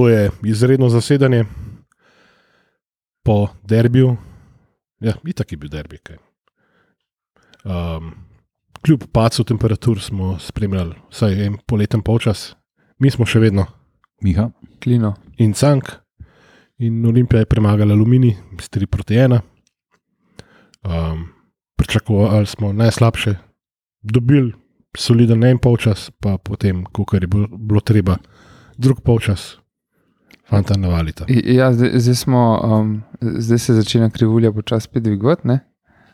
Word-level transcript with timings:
to 0.00 0.08
je 0.08 0.30
izredno 0.42 0.88
zasedanje 0.88 1.44
po 3.22 3.48
derbiju. 3.62 4.16
Ja, 5.00 5.12
itak 5.26 5.52
je 5.52 5.58
bil 5.58 5.68
derbi. 5.68 5.98
kaj. 5.98 6.16
Um, 7.64 8.14
kljub 8.82 9.02
pacu 9.12 9.44
temperatur 9.44 10.00
smo 10.00 10.38
spremljali 10.38 10.94
vsaj 11.10 11.46
en 11.46 11.58
poleten 11.66 12.02
polčas, 12.02 12.56
mi 12.98 13.10
smo 13.10 13.26
še 13.26 13.40
vedno 13.40 13.66
Miha, 14.22 14.50
Klino. 14.82 15.14
in 15.36 15.52
Cank, 15.52 15.84
in 16.78 17.06
Olimpija 17.06 17.40
je 17.40 17.46
premagala 17.46 17.92
Aluminij 17.92 18.36
s 18.60 18.70
3 18.70 18.86
proti 18.86 19.14
1. 19.14 19.40
Um, 20.82 21.28
pričakovali 21.76 22.46
smo 22.46 22.72
najslabše, 22.72 23.34
dobili 24.02 24.52
soliden 24.96 25.44
en 25.44 25.58
polčas, 25.58 26.10
pa 26.20 26.38
potem, 26.38 26.84
ko 26.84 27.04
je 27.12 27.26
bilo, 27.26 27.48
bilo 27.48 27.80
treba, 27.80 28.16
drug 28.78 29.02
polčas, 29.04 29.60
fanta 30.50 30.76
navalita. 30.78 31.24
Ja, 31.28 31.72
zdaj, 31.72 31.90
zdaj, 31.94 32.14
smo, 32.14 32.44
um, 32.64 32.94
zdaj 33.20 33.58
se 33.58 33.74
začne 33.74 34.10
krivulja 34.10 34.52
počasi 34.52 34.90
spet 34.90 35.02
dvigovati. 35.02 35.58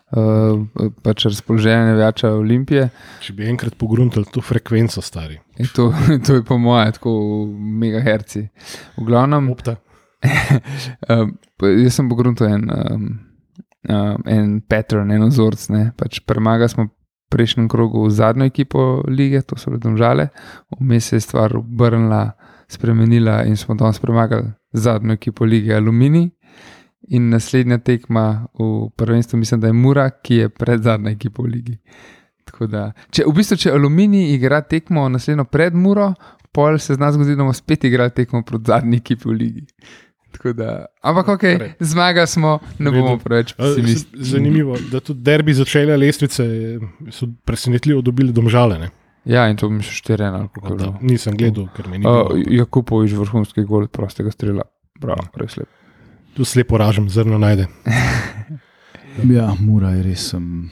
Uh, 0.07 0.93
pač 1.03 1.25
razpoloženje 1.27 1.89
navijača 1.89 2.31
Olimpije. 2.31 2.85
Če 3.27 3.33
bi 3.35 3.49
enkrat 3.51 3.75
pogruntali 3.75 4.29
to 4.31 4.39
frekvenco, 4.41 5.03
stari. 5.03 5.41
In 5.59 5.67
To, 5.75 5.89
to 6.27 6.39
je 6.39 6.45
po 6.47 6.59
mojem, 6.63 6.93
tako 6.95 7.15
megaherci. 7.81 8.45
V 8.97 9.07
glavnem, 9.09 9.51
Opta. 9.51 9.77
um, 11.11 11.35
pa 11.59 11.73
jaz 11.73 11.99
sem 11.99 12.09
pogrunil 12.09 12.47
en, 12.47 12.71
um, 12.71 13.09
um, 13.89 14.23
en 14.31 14.61
pattern, 14.63 15.11
en 15.11 15.27
vzorc. 15.27 15.67
ne. 15.75 15.91
Pač 15.99 16.21
premaga 16.23 16.71
smo 16.71 16.87
v 16.87 16.93
prejšnjem 17.35 17.67
krogu 17.69 18.07
zadnjo 18.11 18.47
ekipo 18.47 19.03
lige, 19.11 19.43
to 19.43 19.59
so 19.59 19.75
bile 19.75 19.83
domžale, 19.83 20.29
vmes 20.79 21.11
se 21.11 21.17
je 21.19 21.27
stvar 21.27 21.57
obrnila, 21.59 22.37
spremenila 22.69 23.45
in 23.45 23.57
smo 23.57 23.75
danes 23.75 23.99
premagali 23.99 24.45
zadnjo 24.73 25.13
ekipo 25.13 25.45
lige 25.45 25.75
Aluminij. 25.75 26.29
In 27.09 27.29
naslednja 27.29 27.79
tekma 27.79 28.25
v 28.55 28.65
prvenstvu, 28.93 29.37
mislim, 29.37 29.61
da 29.61 29.67
je 29.67 29.73
Mura, 29.75 30.11
ki 30.13 30.35
je 30.37 30.49
pred 30.49 30.83
zadnjo 30.83 31.11
ekipo 31.11 31.43
v 31.43 31.47
ligi. 31.49 31.77
Tako 32.45 32.67
Da, 32.67 32.81
če, 33.11 33.23
v 33.25 33.33
bistvu, 33.33 33.57
če 33.57 33.71
Aluminij 33.71 34.35
igra 34.35 34.61
tekmo 34.61 35.09
naslednjo 35.09 35.45
pred 35.45 35.75
Muro, 35.75 36.13
pol 36.53 36.79
se 36.79 36.95
zna 36.95 37.13
zgoditi, 37.13 37.35
da 37.35 37.43
bomo 37.43 37.53
spet 37.53 37.85
igrali 37.85 38.11
tekmo 38.13 38.43
proti 38.43 38.65
zadnji 38.67 38.97
ekipi 38.97 39.25
v 39.25 39.33
ligi. 39.33 39.65
Tako 40.33 40.53
Da, 40.53 40.73
ampak, 41.01 41.29
ok, 41.29 41.41
Torej. 41.43 41.73
zmaga 41.81 42.27
smo, 42.27 42.57
ne 42.79 42.91
bomo 42.91 43.19
preveč 43.19 43.51
z- 43.51 43.57
pesimistični. 43.57 44.25
Zanimivo, 44.25 44.77
da 44.91 45.01
tudi 45.01 45.23
derbi 45.23 45.55
začela 45.55 45.97
lestvice 45.97 46.45
so 47.11 47.27
presenetljivo 47.45 48.01
dobili 48.03 48.33
domžale. 48.33 48.79
Ne? 48.79 48.91
Ja, 49.27 49.49
in 49.51 49.59
to 49.59 49.69
mi 49.71 49.83
še 49.83 49.97
štiri 49.99 50.29
ena. 50.29 50.45
Da, 50.79 50.93
nisem 51.03 51.35
gledal, 51.39 51.67
ker 51.75 51.89
me 51.91 51.99
ni 51.99 52.07
Uh, 52.07 52.31
bilo. 52.31 52.45
Jakupovič, 52.61 53.17
vrhunski 53.19 53.65
gol 53.67 53.89
od 53.89 53.93
prostega 53.95 54.31
strela. 54.31 54.63
Bravo, 55.03 55.27
res 55.37 55.57
lep. 55.59 55.69
Tu 56.37 56.45
slepo 56.47 56.79
ražem, 56.79 57.09
zrno 57.11 57.39
najde. 57.41 57.67
ja, 59.37 59.51
mora 59.59 59.91
je 59.97 60.03
res. 60.07 60.29
Um, 60.37 60.69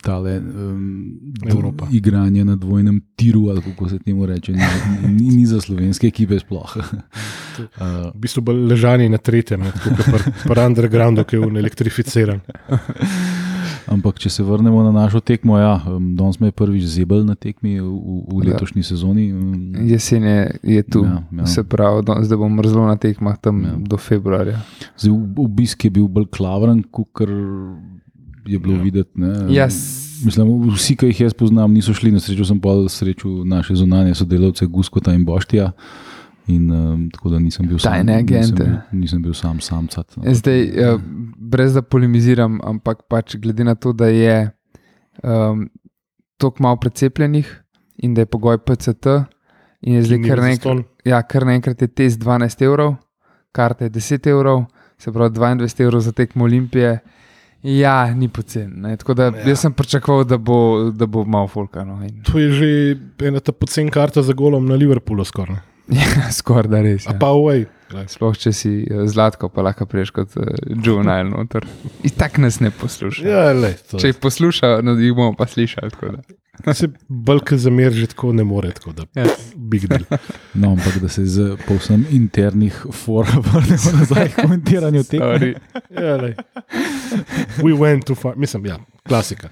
Tale 0.00 0.38
um, 0.40 1.20
Evropa. 1.44 1.84
igranje 1.92 2.40
na 2.44 2.54
dvojnem 2.56 3.02
tiru, 3.20 3.50
ali 3.52 3.60
kako 3.60 3.88
se 3.90 3.98
temu 3.98 4.24
reče, 4.26 4.52
ni, 4.56 4.64
ni, 5.12 5.28
ni 5.36 5.44
za 5.46 5.60
slovenske 5.60 6.06
ekipe 6.08 6.38
sploh. 6.40 6.76
uh, 6.76 6.86
V 8.14 8.16
bistvu 8.16 8.40
bolj 8.40 8.64
ležani 8.70 9.10
na 9.12 9.18
tretjem, 9.20 9.60
kot 9.84 10.00
pri 10.06 10.32
pri 10.48 10.64
undergroundu, 10.64 11.26
ki 11.28 11.36
je 11.36 11.40
un 11.44 11.60
elektrificiran. 11.60 12.40
ampak, 13.90 14.16
če 14.16 14.30
se 14.30 14.42
vrnemo 14.42 14.82
na 14.82 14.92
našo 14.92 15.20
tekmo, 15.20 15.58
ja, 15.58 15.82
danes 16.14 16.36
smo 16.36 16.46
je 16.46 16.52
prvič 16.52 16.84
zebel 16.86 17.24
na 17.24 17.34
tekmi 17.34 17.76
v, 17.76 17.84
v, 17.84 18.40
Ja. 18.40 18.52
letošnji 18.52 18.82
sezoni. 18.82 19.24
Um, 19.30 19.74
Jesen 19.82 20.22
je, 20.22 20.38
je 20.64 20.82
tu, 20.84 21.04
Ja, 21.04 21.20
ja. 21.32 21.46
se 21.46 21.64
pravi, 21.64 22.02
do, 22.02 22.14
zdaj 22.20 22.38
bom 22.38 22.54
mrzlo 22.54 22.86
na 22.86 22.96
tekmah 22.96 23.36
tam 23.36 23.62
Ja. 23.62 23.74
do 23.76 23.96
februarja. 23.96 24.62
Zdaj, 24.94 25.10
obisk 25.36 25.84
je 25.84 25.90
bil 25.90 26.06
bolj 26.06 26.26
klavren, 26.28 26.82
kot 26.84 27.08
je 28.46 28.58
bilo 28.58 28.74
Ja. 28.74 28.78
ja. 28.78 28.82
videti. 28.82 29.10
Jaz, 29.50 29.74
Mislim, 30.20 30.44
vsi, 30.70 30.96
ki 30.96 31.06
jih 31.06 31.20
jaz 31.20 31.32
poznam, 31.32 31.72
niso 31.72 31.94
šli 31.94 32.12
na 32.12 32.20
srečo. 32.20 32.44
Sem 32.44 32.60
pa 32.60 32.76
srečal 32.88 33.40
naše 33.42 33.72
zunanje 33.74 34.12
sodelavce, 34.14 34.66
Guskota 34.66 35.14
in 35.14 35.24
Boštija. 35.24 35.72
In, 36.50 36.70
um, 36.72 37.02
tako 37.14 37.30
da 37.30 37.38
nisem 37.38 37.68
bil 37.68 37.78
sam. 37.78 38.00
Nisem 38.06 38.56
bil, 38.56 38.72
nisem 38.92 39.22
bil 39.22 39.34
sam, 39.34 39.60
sam 39.62 39.86
cat. 39.86 40.16
no. 40.16 40.34
zdaj, 40.34 40.62
uh, 40.94 41.00
brez 41.38 41.74
da 41.76 41.82
polemiziram, 41.82 42.58
ampak 42.66 43.04
pač 43.08 43.36
glede 43.36 43.64
na 43.64 43.74
to, 43.74 43.92
da 43.92 44.08
je 44.10 44.50
um, 45.22 45.68
toliko 46.40 46.62
malo 46.62 46.76
precepljenih 46.76 47.50
in 48.02 48.14
da 48.16 48.24
je 48.24 48.26
pogoj 48.26 48.58
PCT, 48.58 49.06
in 49.82 49.94
je 49.94 50.02
zdaj 50.08 50.22
kar 50.26 50.40
naenkrat, 50.40 50.84
ja, 51.04 51.22
kar 51.22 51.46
naenkrat 51.46 51.82
je 51.82 51.88
test 51.88 52.20
12 52.20 52.64
evrov, 52.64 52.94
karta 53.52 53.84
je 53.86 53.90
10 53.90 54.30
evrov, 54.32 54.64
se 54.98 55.12
pravi 55.12 55.30
22 55.36 55.84
evrov 55.84 56.00
za 56.00 56.12
tekmo 56.12 56.44
Olimpije. 56.44 56.98
Ja, 57.62 58.14
ni 58.14 58.28
pocen. 58.28 58.82
Tako 58.98 59.14
da 59.14 59.24
Ja. 59.24 59.48
jaz 59.52 59.60
sem 59.60 59.72
pričakoval, 59.72 60.24
da 60.24 60.38
bo, 60.38 60.90
da 60.90 61.06
bo 61.06 61.24
malo 61.24 61.48
folka. 61.48 61.84
No. 61.84 61.98
In, 62.02 62.22
To 62.24 62.38
je 62.38 62.52
že 62.52 62.68
ena 63.20 63.40
ta 63.40 63.52
pocen 63.52 63.90
karta 63.90 64.22
za 64.22 64.32
golom 64.32 64.64
na 64.66 64.74
Liverpoolu, 64.74 65.24
skoraj. 65.24 65.56
Ja, 65.90 66.30
skoraj 66.38 66.70
da 66.70 66.80
res. 66.82 67.06
A 67.06 67.12
Ja. 67.12 67.18
pa 67.18 67.26
away. 67.28 67.66
Sploh 68.06 68.36
če 68.38 68.52
si 68.54 68.70
eh, 68.84 69.00
zlatko, 69.06 69.48
pa 69.50 69.62
lahko 69.62 69.82
priješ 69.86 70.12
kot 70.14 70.36
uh, 70.38 70.44
juvenile 70.78 71.24
noter. 71.26 71.64
In 72.06 72.10
tak 72.14 72.38
nas 72.38 72.60
ne 72.60 72.70
posluša. 72.70 73.24
Ja, 73.26 73.48
le, 73.52 73.72
to. 73.90 73.98
Če 73.98 74.12
jih 74.12 74.20
posluša, 74.22 74.76
no, 74.86 74.94
jih 74.94 75.10
bomo 75.12 75.34
pa 75.34 75.46
slišali. 75.46 75.90
tako 75.90 76.12
da. 76.14 76.22
Se 76.74 76.86
balk 77.08 77.54
zamer 77.56 77.90
že 77.92 78.06
tako 78.06 78.30
ne 78.32 78.44
more, 78.44 78.70
tako 78.70 78.92
da 78.92 79.06
Ja. 79.16 79.26
big 79.56 79.88
deal. 79.88 80.04
No, 80.54 80.72
ampak 80.72 81.00
da 81.00 81.08
se 81.08 81.24
z 81.26 81.56
povsem 81.66 82.04
internih 82.10 82.76
forumov 82.92 83.48
vrnemo 83.54 83.90
nazaj 83.98 84.28
k 84.28 84.42
komentiranju. 84.42 85.02
Sorry. 85.02 85.54
Ja, 85.90 86.16
lej. 86.16 86.34
We 87.58 87.72
went 87.74 88.04
too 88.04 88.14
far, 88.14 88.36
mislim, 88.36 88.66
ja, 88.66 88.78
klasika. 89.02 89.48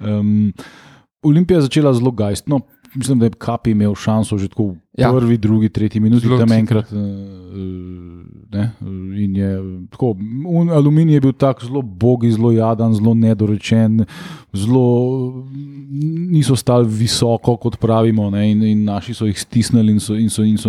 Um, 0.00 0.52
Olimpija 1.22 1.58
je 1.58 1.62
začela 1.62 1.94
zelo 1.94 2.10
gajstno. 2.10 2.60
Mislim, 2.94 3.18
da 3.18 3.26
je 3.26 3.30
Kapi 3.32 3.70
imel 3.70 3.94
šanso 3.94 4.38
že 4.38 4.48
tako 4.48 4.64
v 4.64 4.76
Ja. 4.98 5.08
prvi, 5.10 5.38
drugi, 5.38 5.68
tretji 5.68 6.00
minuti, 6.00 6.26
Zelo 6.26 6.38
tam 6.38 6.52
enkrat. 6.52 6.92
eh, 6.92 6.96
Ne, 8.52 8.72
in 9.16 9.36
je, 9.36 9.48
tako, 9.90 10.16
un, 10.46 10.70
aluminij 10.70 11.14
je 11.14 11.20
bil 11.20 11.32
tako 11.32 11.66
zelo 11.66 11.82
bogi, 11.82 12.30
zelo 12.30 12.50
jadan, 12.52 12.94
zelo 12.94 13.14
nedorečen, 13.14 14.04
zelo 14.52 15.44
niso 16.28 16.56
stali 16.56 16.86
visoko, 16.86 17.56
kot 17.56 17.76
pravimo, 17.76 18.30
ne, 18.30 18.50
in, 18.50 18.62
in 18.62 18.84
naši 18.84 19.14
so 19.14 19.26
jih 19.26 19.38
stisnili 19.38 19.92
in 19.92 20.00
so, 20.00 20.14
in 20.14 20.28
so, 20.28 20.42
in 20.42 20.58
so 20.58 20.68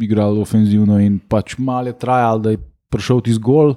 igrali 0.00 0.38
ofenzivno. 0.38 0.98
In 1.00 1.18
pač 1.20 1.56
malo 1.58 1.86
je 1.86 1.92
trajalo, 1.94 2.38
da 2.38 2.50
je 2.50 2.58
prišel 2.88 3.20
ti 3.20 3.32
zgolj. 3.32 3.74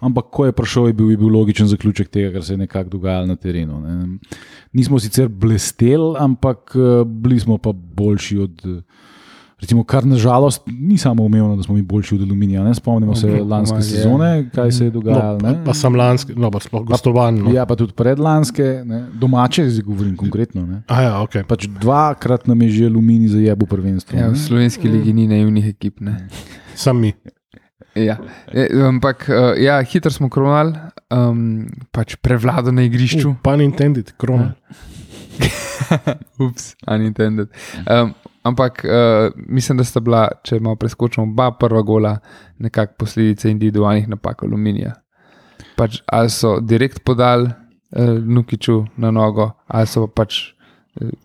Ampak, 0.00 0.30
ko 0.30 0.46
je 0.46 0.52
prišel, 0.52 0.86
je 0.86 0.92
bil, 0.92 1.10
je 1.10 1.16
bil 1.16 1.28
logičen 1.28 1.68
zaključek 1.68 2.08
tega, 2.08 2.32
kar 2.32 2.42
se 2.42 2.52
je 2.52 2.58
nekako 2.58 2.90
dogajalo 2.90 3.26
na 3.26 3.36
terenu. 3.36 3.80
Ne. 3.80 4.18
Nismo 4.72 4.98
sicer 4.98 5.28
blesteli, 5.28 6.14
ampak 6.18 6.72
eh, 6.72 7.04
bili 7.04 7.36
smo 7.36 7.58
pa 7.58 7.72
boljši 7.72 8.38
od. 8.38 8.64
Recimo, 9.58 9.84
kar 9.84 10.06
nažalost 10.06 10.62
ni 10.68 10.96
samo 10.96 11.22
umevno, 11.22 11.56
da 11.56 11.62
smo 11.62 11.74
mi 11.74 11.82
boljši 11.82 12.14
od 12.14 12.22
aluminija. 12.22 12.64
Ne? 12.64 12.74
Spomnimo 12.74 13.14
se 13.14 13.26
Mhm, 13.28 13.50
lanske 13.50 13.76
je. 13.76 13.82
sezone, 13.82 14.50
kaj 14.50 14.72
se 14.72 14.84
je 14.84 14.90
dogajalo. 14.90 15.32
No, 15.34 15.52
pa, 15.54 15.64
pa 15.64 15.74
sem 15.74 15.94
lanski, 15.94 16.32
no, 16.34 16.50
pa 16.50 16.60
sploh 16.60 16.84
gostovan. 16.84 17.34
No. 17.36 17.52
Ja, 17.52 17.66
pa 17.66 17.76
tudi 17.76 17.92
predlanske, 17.92 18.82
ne? 18.86 19.04
domače, 19.12 19.68
zdaj 19.68 19.84
govorim 19.84 20.16
konkretno. 20.16 20.64
Ne? 20.64 20.82
A 20.88 21.02
ja, 21.02 21.20
ok. 21.20 21.44
Pač 21.46 21.68
dvakrat 21.68 22.46
nam 22.46 22.62
je 22.62 22.70
že 22.70 22.86
aluminij 22.86 23.28
zajel 23.28 23.56
prvenstvo. 23.58 24.16
Ja, 24.18 24.28
v 24.28 24.38
slovenski 24.38 24.88
ligi 24.88 25.12
ni 25.12 25.28
naivnih 25.28 25.68
ekip. 25.68 26.00
Ne. 26.00 26.16
Sam 26.74 26.96
mi. 26.98 27.12
Ja. 27.94 28.16
E, 28.52 28.68
Ampak 28.86 29.26
uh, 29.28 29.52
ja, 29.58 29.80
hitro 29.82 30.10
smo 30.10 30.28
kronali, 30.30 30.74
um, 31.10 31.66
pač 31.92 32.16
prevlado 32.22 32.72
na 32.72 32.86
igrišču. 32.86 33.34
Pan 33.42 33.60
intended, 33.60 34.12
krona. 34.20 34.54
Ups, 36.44 36.74
unintended. 36.86 37.48
Um, 37.86 38.14
ampak 38.42 38.84
uh, 38.84 39.32
mislim, 39.34 39.80
da 39.80 39.84
sta 39.84 40.00
bila, 40.00 40.28
če 40.44 40.60
malo 40.60 40.78
preskočimo, 40.80 41.26
oba 41.26 41.50
prva 41.58 41.82
gola, 41.82 42.14
nekako 42.58 43.04
posledice 43.04 43.50
individualnih 43.50 44.08
napak 44.08 44.44
aluminija. 44.46 44.94
Pač, 45.76 46.00
ali 46.06 46.30
so 46.30 46.58
direkt 46.60 47.02
podali 47.04 47.48
uh, 47.50 48.16
Nukiču 48.20 48.84
na 48.96 49.10
nogo, 49.10 49.50
ali 49.66 49.90
so 49.90 50.06
pa 50.06 50.22
pač 50.22 50.40
uh, 50.52 50.59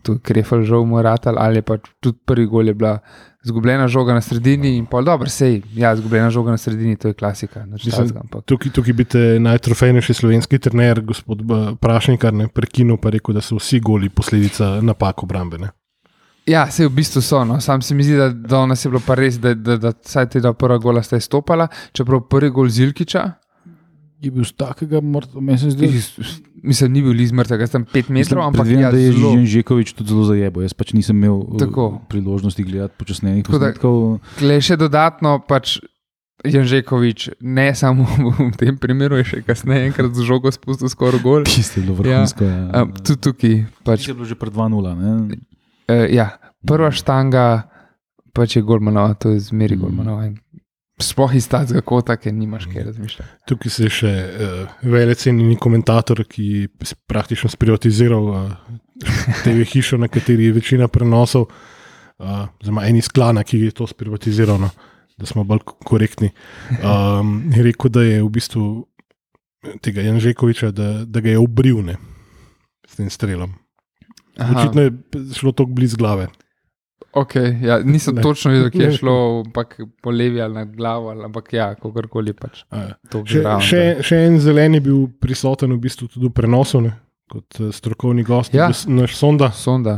tu 0.02 0.20
krefal 0.24 0.64
žal 0.64 0.86
mu 0.86 1.02
ratal, 1.02 1.40
ali 1.42 1.58
je 1.58 1.62
pač 1.62 1.88
tudi 2.00 2.18
prvi 2.26 2.46
gol 2.46 2.68
je 2.68 2.74
bila 2.74 3.00
zgubljena 3.46 3.88
žoga 3.88 4.14
na 4.14 4.22
sredini 4.22 4.76
in 4.78 4.86
pol 4.86 5.06
dobro, 5.06 5.30
sej, 5.30 5.62
ja, 5.76 5.96
zgubljena 5.96 6.30
žoga 6.30 6.52
na 6.52 6.58
sredini, 6.58 6.96
to 6.96 7.08
je 7.08 7.14
klasika. 7.14 7.66
Mislim, 7.66 8.10
Tukaj, 8.46 8.72
tukaj 8.72 8.94
bi 8.94 9.06
te 9.06 9.24
najtrofejnejši 9.40 10.14
slovenski 10.14 10.60
trener, 10.60 11.02
gospod 11.02 11.44
B- 11.44 11.76
Prašnikar, 11.82 12.34
ne, 12.34 12.48
prekinil 12.48 12.98
pa 12.98 13.14
rekel, 13.14 13.38
da 13.38 13.42
so 13.42 13.60
vsi 13.60 13.80
goli 13.80 14.10
posledica 14.10 14.80
napak 14.82 15.24
obrambe. 15.24 15.58
Ne. 15.62 15.70
Ja, 16.46 16.66
se 16.72 16.86
v 16.86 16.94
bistvu 16.94 17.22
so. 17.22 17.44
No. 17.46 17.60
Sam 17.62 17.82
se 17.82 17.96
mi 17.96 18.04
zdi, 18.04 18.18
da, 18.18 18.30
da 18.30 18.66
nas 18.66 18.86
je 18.86 18.90
bilo 18.90 19.02
pa 19.06 19.16
res, 19.18 19.38
da, 19.42 19.54
da, 19.54 19.78
da 19.78 19.94
vsaj 19.94 20.30
te 20.30 20.42
dva 20.42 20.54
prva 20.54 20.78
gola 20.78 21.02
sta 21.04 21.18
izstopala, 21.18 21.68
čeprav 21.94 22.26
prvi 22.30 22.50
gol 22.54 22.70
Zilkiča 22.70 23.32
je 24.22 24.32
bil 24.32 24.46
z 24.48 24.54
takega 24.56 25.02
mrtvega, 25.02 25.42
meni 25.44 25.60
se 25.60 25.70
zdi. 25.74 25.90
Mislim, 26.66 26.94
ni 26.94 27.02
bil 27.06 27.20
izmrtev, 27.22 27.60
jaz 27.62 27.76
sem 27.76 27.84
5 27.86 28.10
metrov, 28.10 28.42
ampak 28.48 28.64
predvidevam, 28.66 28.88
ja, 28.88 28.92
da 28.92 28.98
je 28.98 29.12
zelo, 29.14 29.32
Žižen 29.36 29.46
Žekovič 29.46 29.92
tudi 29.94 30.10
zelo 30.10 30.24
zajebo. 30.26 30.64
Jaz 30.66 30.74
pač 30.74 30.94
nisem 30.98 31.20
imel 31.20 31.36
uh, 31.44 31.60
Tako. 31.62 32.02
priložnosti 32.10 32.64
gledati 32.64 32.96
posnetkov. 32.98 34.18
Gle, 34.40 34.58
še 34.62 34.78
dodatno 34.80 35.40
pač. 35.46 35.78
Janžekovič, 36.46 37.42
ne 37.42 37.74
samo 37.74 38.06
v 38.52 38.58
tem 38.60 38.76
primeru, 38.78 39.18
je 39.18 39.26
še 39.26 39.38
kasneje 39.42 39.88
enkrat 39.90 40.14
z 40.14 40.22
žogo 40.28 40.52
spustil 40.54 40.92
skoraj 40.92 41.22
gol. 41.24 41.42
Tiste 41.48 41.80
je 41.82 41.88
bilo 41.88 41.96
vrhunsko. 41.98 42.46
Ja. 42.46 42.84
Um, 42.84 42.92
tudi 43.02 43.18
tukaj, 43.24 43.56
pač, 43.82 44.04
Pač 44.04 44.10
je 44.12 44.14
bilo 44.14 44.28
že 44.30 44.38
pred 44.38 44.54
2-0. 44.54 44.94
ne. 44.94 45.40
uh, 45.90 46.06
ja, 46.06 46.38
prva 46.62 46.92
štanga 46.94 47.66
pač 48.36 48.60
je 48.60 48.62
golmanova, 48.62 49.16
to 49.18 49.32
je 49.34 49.42
zmeri 49.48 49.80
golmanova. 49.80 50.28
Sploh 51.02 51.34
iz 51.36 51.50
tega 51.52 51.82
kota, 51.84 52.16
ker 52.16 52.32
nimaš 52.34 52.70
kaj 52.72 52.86
razmišljati. 52.88 53.32
Tukaj 53.52 53.72
se 53.72 53.84
je 53.84 53.92
še 53.92 54.12
uh, 54.16 54.76
velik 54.88 55.20
cenjeni 55.20 55.58
komentator, 55.60 56.22
ki 56.24 56.46
je 56.46 56.94
praktično 57.12 57.50
sprivatiziral 57.52 58.30
uh, 58.32 58.46
TV 59.44 59.66
hišo, 59.74 60.00
na 60.00 60.08
kateri 60.08 60.48
je 60.48 60.56
večina 60.56 60.88
prenosov, 60.88 61.50
uh, 61.50 62.46
oziroma 62.62 62.86
en 62.88 63.02
iz 63.02 63.10
klana, 63.12 63.44
ki 63.44 63.60
je 63.66 63.74
to 63.76 63.90
sprivatiziral, 63.92 64.62
no, 64.62 64.72
da 65.20 65.28
smo 65.28 65.44
bolj 65.44 65.66
ko- 65.68 65.76
korektni. 65.84 66.32
Um, 66.80 67.42
je 67.52 67.68
rekel, 67.68 67.92
da 67.92 68.06
je 68.08 68.24
v 68.24 68.32
bistvu 68.40 68.64
tega 69.84 70.06
Janžekoviča, 70.08 70.72
da, 70.72 70.90
da 71.04 71.20
ga 71.20 71.36
je 71.36 71.44
obril 71.44 71.84
ne, 71.84 71.98
s 72.88 72.96
tem 72.96 73.12
strelom. 73.12 73.52
Aha, 74.40 74.62
Očitno 74.62 74.88
je 74.88 74.96
šlo 75.36 75.52
tako 75.52 75.76
blizu 75.76 76.00
glave. 76.00 76.32
Okay, 77.14 77.54
ja, 77.64 77.80
nisem 77.84 78.16
Ne. 78.16 78.22
točno 78.22 78.52
videl, 78.52 78.70
kje 78.72 78.84
je 78.84 78.98
šlo, 78.98 79.44
ampak 79.46 79.78
po 80.02 80.12
levi 80.12 80.42
ali 80.42 80.54
na 80.54 80.66
glavo, 80.66 81.10
ali, 81.10 81.24
ampak 81.26 81.54
ja, 81.54 81.76
kakorkoli 81.76 82.34
pač. 82.34 82.64
Uh, 82.72 82.92
To 83.10 83.24
še, 83.26 83.42
zraven, 83.42 83.62
še, 83.62 83.84
še 84.02 84.20
en 84.28 84.40
zelen 84.40 84.74
je 84.80 84.82
bil 84.82 85.08
prisoten 85.20 85.74
v 85.74 85.80
bistvu 85.80 86.08
tudi 86.08 86.28
v 86.28 86.34
prenosu, 86.36 86.82
ne, 86.82 86.96
kot 87.32 87.60
uh, 87.62 87.72
strokovni 87.76 88.24
gost, 88.24 88.54
Ja. 88.54 88.70
ja. 88.70 88.76
naš 88.88 89.16
sonda. 89.16 89.48
da. 89.48 89.52
Sonda. 89.54 89.96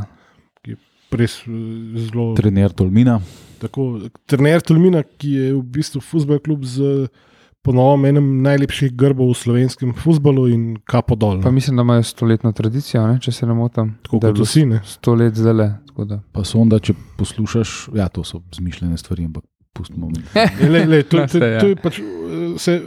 res 1.11 1.39
eh, 1.47 1.51
zelo. 2.07 2.33
Trener 2.35 2.73
Tolmina. 2.75 3.21
Tako, 3.61 4.09
trener 4.27 4.61
Tolmina, 4.61 5.03
ki 5.03 5.29
je 5.33 5.53
v 5.55 5.61
bistvu 5.63 6.01
futbol 6.03 6.39
klub 6.43 6.65
z 6.67 7.07
ponovim 7.61 8.05
enem 8.05 8.27
najlepših 8.41 8.93
grbov 8.95 9.33
v 9.33 9.37
slovenskem 9.37 9.93
futbalu 9.93 10.47
in 10.47 10.61
kapo 10.85 11.15
dol. 11.15 11.41
Pa 11.41 11.49
ne. 11.49 11.55
mislim, 11.59 11.75
da 11.75 11.83
imajo 11.83 12.03
stoletno 12.03 12.51
tradicijo, 12.51 13.07
ne, 13.07 13.19
če 13.19 13.31
se 13.31 13.45
ne 13.45 13.53
motim. 13.53 13.95
Tako 14.03 14.19
kot 14.19 14.39
vsi. 14.39 14.65
Ne. 14.65 14.81
Sto 14.85 15.15
let 15.15 15.35
zdaj 15.35 15.53
le. 15.53 15.67
tako 15.87 16.05
da. 16.05 16.19
Pa 16.31 16.43
sonda, 16.43 16.79
če 16.79 16.93
poslušaš, 17.17 17.89
ja, 17.95 18.07
to 18.07 18.23
so 18.23 18.41
zmišljene 18.55 18.97
stvari, 18.97 19.25
ampak 19.25 19.43
pustimo. 19.73 20.09
Le, 20.73 20.85
le, 20.85 21.03
to, 21.03 21.17
to, 21.17 21.27
Saj, 21.37 21.51
ja. 21.53 21.59
to 21.59 21.67
je 21.67 21.75
pač. 21.75 21.99
eh, 21.99 22.57
Se, 22.57 22.79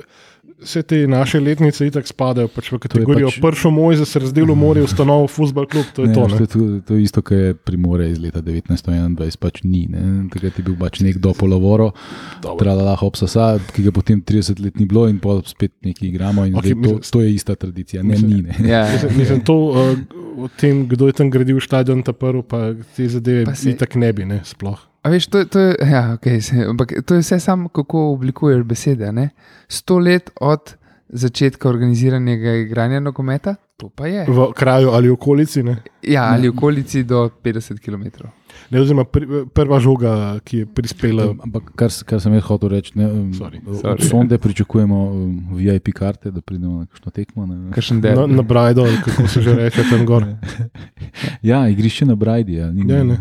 Vse 0.60 0.82
te 0.82 1.06
naše 1.06 1.40
letnice 1.40 1.86
itak 1.86 2.04
spadajo 2.04 2.48
pač 2.48 2.68
v 2.68 2.78
kategorijo 2.78 3.28
pač- 3.28 3.40
prvo 3.40 3.70
moj, 3.70 3.96
za 3.96 4.04
se 4.04 4.18
razdelo 4.18 4.54
morje, 4.54 4.82
ustanovo 4.82 5.24
futbol 5.26 5.64
klub, 5.64 5.84
to 5.90 6.02
je 6.02 6.08
Ne, 6.08 6.14
to. 6.14 6.26
Ne. 6.26 6.36
To, 6.38 6.46
to, 6.82 6.94
je 6.94 7.02
isto, 7.02 7.22
kar 7.22 7.38
je 7.38 7.54
primore 7.56 8.06
iz 8.06 8.18
leta 8.18 8.42
1921, 8.42 9.08
pač 9.36 9.62
ni. 9.62 9.86
Ne. 9.86 10.02
Takrat 10.28 10.52
je 10.54 10.62
bil 10.62 10.76
pač 10.76 11.00
nek 11.00 11.16
dopolovoro, 11.18 11.92
Dobro. 12.38 12.58
tralala 12.58 12.92
hopsasa, 12.94 13.46
ki 13.66 13.82
ga 13.82 13.90
potem 13.90 14.20
30 14.20 14.60
let 14.60 14.76
ni 14.76 14.84
bilo 14.84 15.06
in 15.06 15.18
pol 15.18 15.40
spet 15.42 15.72
nekaj 15.80 16.04
igramo. 16.06 16.44
Okay, 16.44 16.70
to, 16.70 16.76
mislim- 16.76 17.10
to 17.10 17.20
je 17.20 17.30
ista 17.32 17.54
tradicija, 17.54 18.02
ne 18.02 18.08
mislim- 18.10 18.30
ni. 18.30 18.42
Ne. 18.42 18.68
Ja, 18.68 18.84
Mislim, 18.92 19.16
mislim 19.16 19.40
to, 19.40 19.54
uh, 19.54 19.96
o 20.38 20.48
tem, 20.50 20.84
kdo 20.86 21.06
je 21.06 21.12
tam 21.14 21.30
gradil 21.30 21.56
stadion, 21.58 22.02
ta 22.02 22.12
prvi, 22.12 22.42
pa 22.42 22.58
te 22.90 23.08
zadeve, 23.08 23.44
Pa 23.44 23.52
sej- 23.52 23.72
itak 23.72 23.94
ne 23.94 24.12
bi, 24.12 24.24
ne, 24.26 24.40
sploh. 24.44 24.89
A 25.02 25.08
veš, 25.08 25.26
to, 25.32 25.44
to, 25.44 25.58
je, 25.58 25.76
ja, 25.90 26.16
okay, 26.16 26.40
se, 26.40 26.64
ampak 26.68 26.92
to 27.06 27.14
je 27.14 27.20
vse 27.20 27.40
samo, 27.40 27.68
kako 27.68 28.12
oblikuješ 28.12 28.62
besede. 28.64 29.12
Ne? 29.12 29.30
Sto 29.68 29.98
let 29.98 30.30
od 30.40 30.74
začetka 31.08 31.68
organiziranega 31.68 32.52
igranja 32.54 33.00
nogometa, 33.00 33.54
to 33.76 33.88
pa 33.88 34.06
je. 34.06 34.26
V 34.28 34.52
kraju 34.56 34.90
ali 34.90 35.08
okolici. 35.10 35.62
Ne. 35.62 35.76
Ja, 36.02 36.24
ali 36.32 36.48
okolici 36.48 37.02
do 37.04 37.30
50 37.44 37.80
km. 37.80 38.28
Ne, 38.70 38.80
oziroma, 38.80 39.04
pr, 39.04 39.24
prva 39.54 39.80
žoga, 39.80 40.38
ki 40.44 40.58
je 40.58 40.66
prispela. 40.66 41.30
Ampak 41.44 41.72
kar, 41.74 41.90
kar 42.06 42.20
sem 42.20 42.34
jaz 42.36 42.44
hotel 42.44 42.68
reči, 42.68 42.92
ne, 42.94 43.06
um, 43.08 43.32
Sorry. 43.34 43.58
od 43.66 43.80
Sorry. 43.80 44.04
sonde 44.08 44.38
pričakujemo 44.38 44.98
um, 45.04 45.48
VIP 45.56 45.90
karte, 45.94 46.30
da 46.30 46.40
pridemo 46.40 46.78
na 46.78 46.86
kakšno 46.86 47.10
tekmo. 47.10 47.46
Ne. 47.46 47.70
Kakšen 47.74 47.96
Na, 47.96 48.02
del. 48.02 48.28
na 48.36 48.42
Brajdo, 48.42 48.82
ali 48.84 49.00
kako 49.04 49.28
se 49.28 49.42
že 49.42 49.54
reče 49.54 49.82
tam 49.90 50.06
gor. 50.06 50.24
Ja, 51.42 51.68
igrišče 51.68 52.06
na 52.06 52.14
Brajdi. 52.14 52.54
Ja, 52.54 52.70
ni, 52.70 52.84
Ne, 52.84 53.04
ne. 53.04 53.18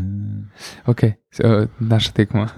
Okay, 0.86 1.14
naša 1.80 2.12
tekma. 2.12 2.48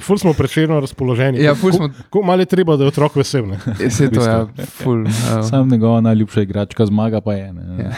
Ful 0.00 0.18
smo 0.18 0.32
prečerno 0.32 0.80
razpoloženi. 0.80 1.42
Ja, 1.42 1.54
ful 1.54 1.72
smo- 1.72 1.88
Ko, 1.88 1.94
ko 2.10 2.22
malo 2.22 2.42
je 2.42 2.46
treba, 2.46 2.76
da 2.76 2.84
je 2.84 2.88
otrok 2.88 3.16
vesel. 3.16 3.44
Vse 3.78 4.10
to 4.10 4.22
je 4.22 4.28
ja, 4.28 4.46
ful. 4.66 5.02
Uh, 5.02 5.10
Sam 5.48 5.68
njegova 5.68 6.00
najljubša 6.00 6.42
igračka 6.42 6.86
zmaga 6.86 7.20
pa 7.20 7.32
je. 7.32 7.52
Ne. 7.52 7.84
Ja. 7.84 7.90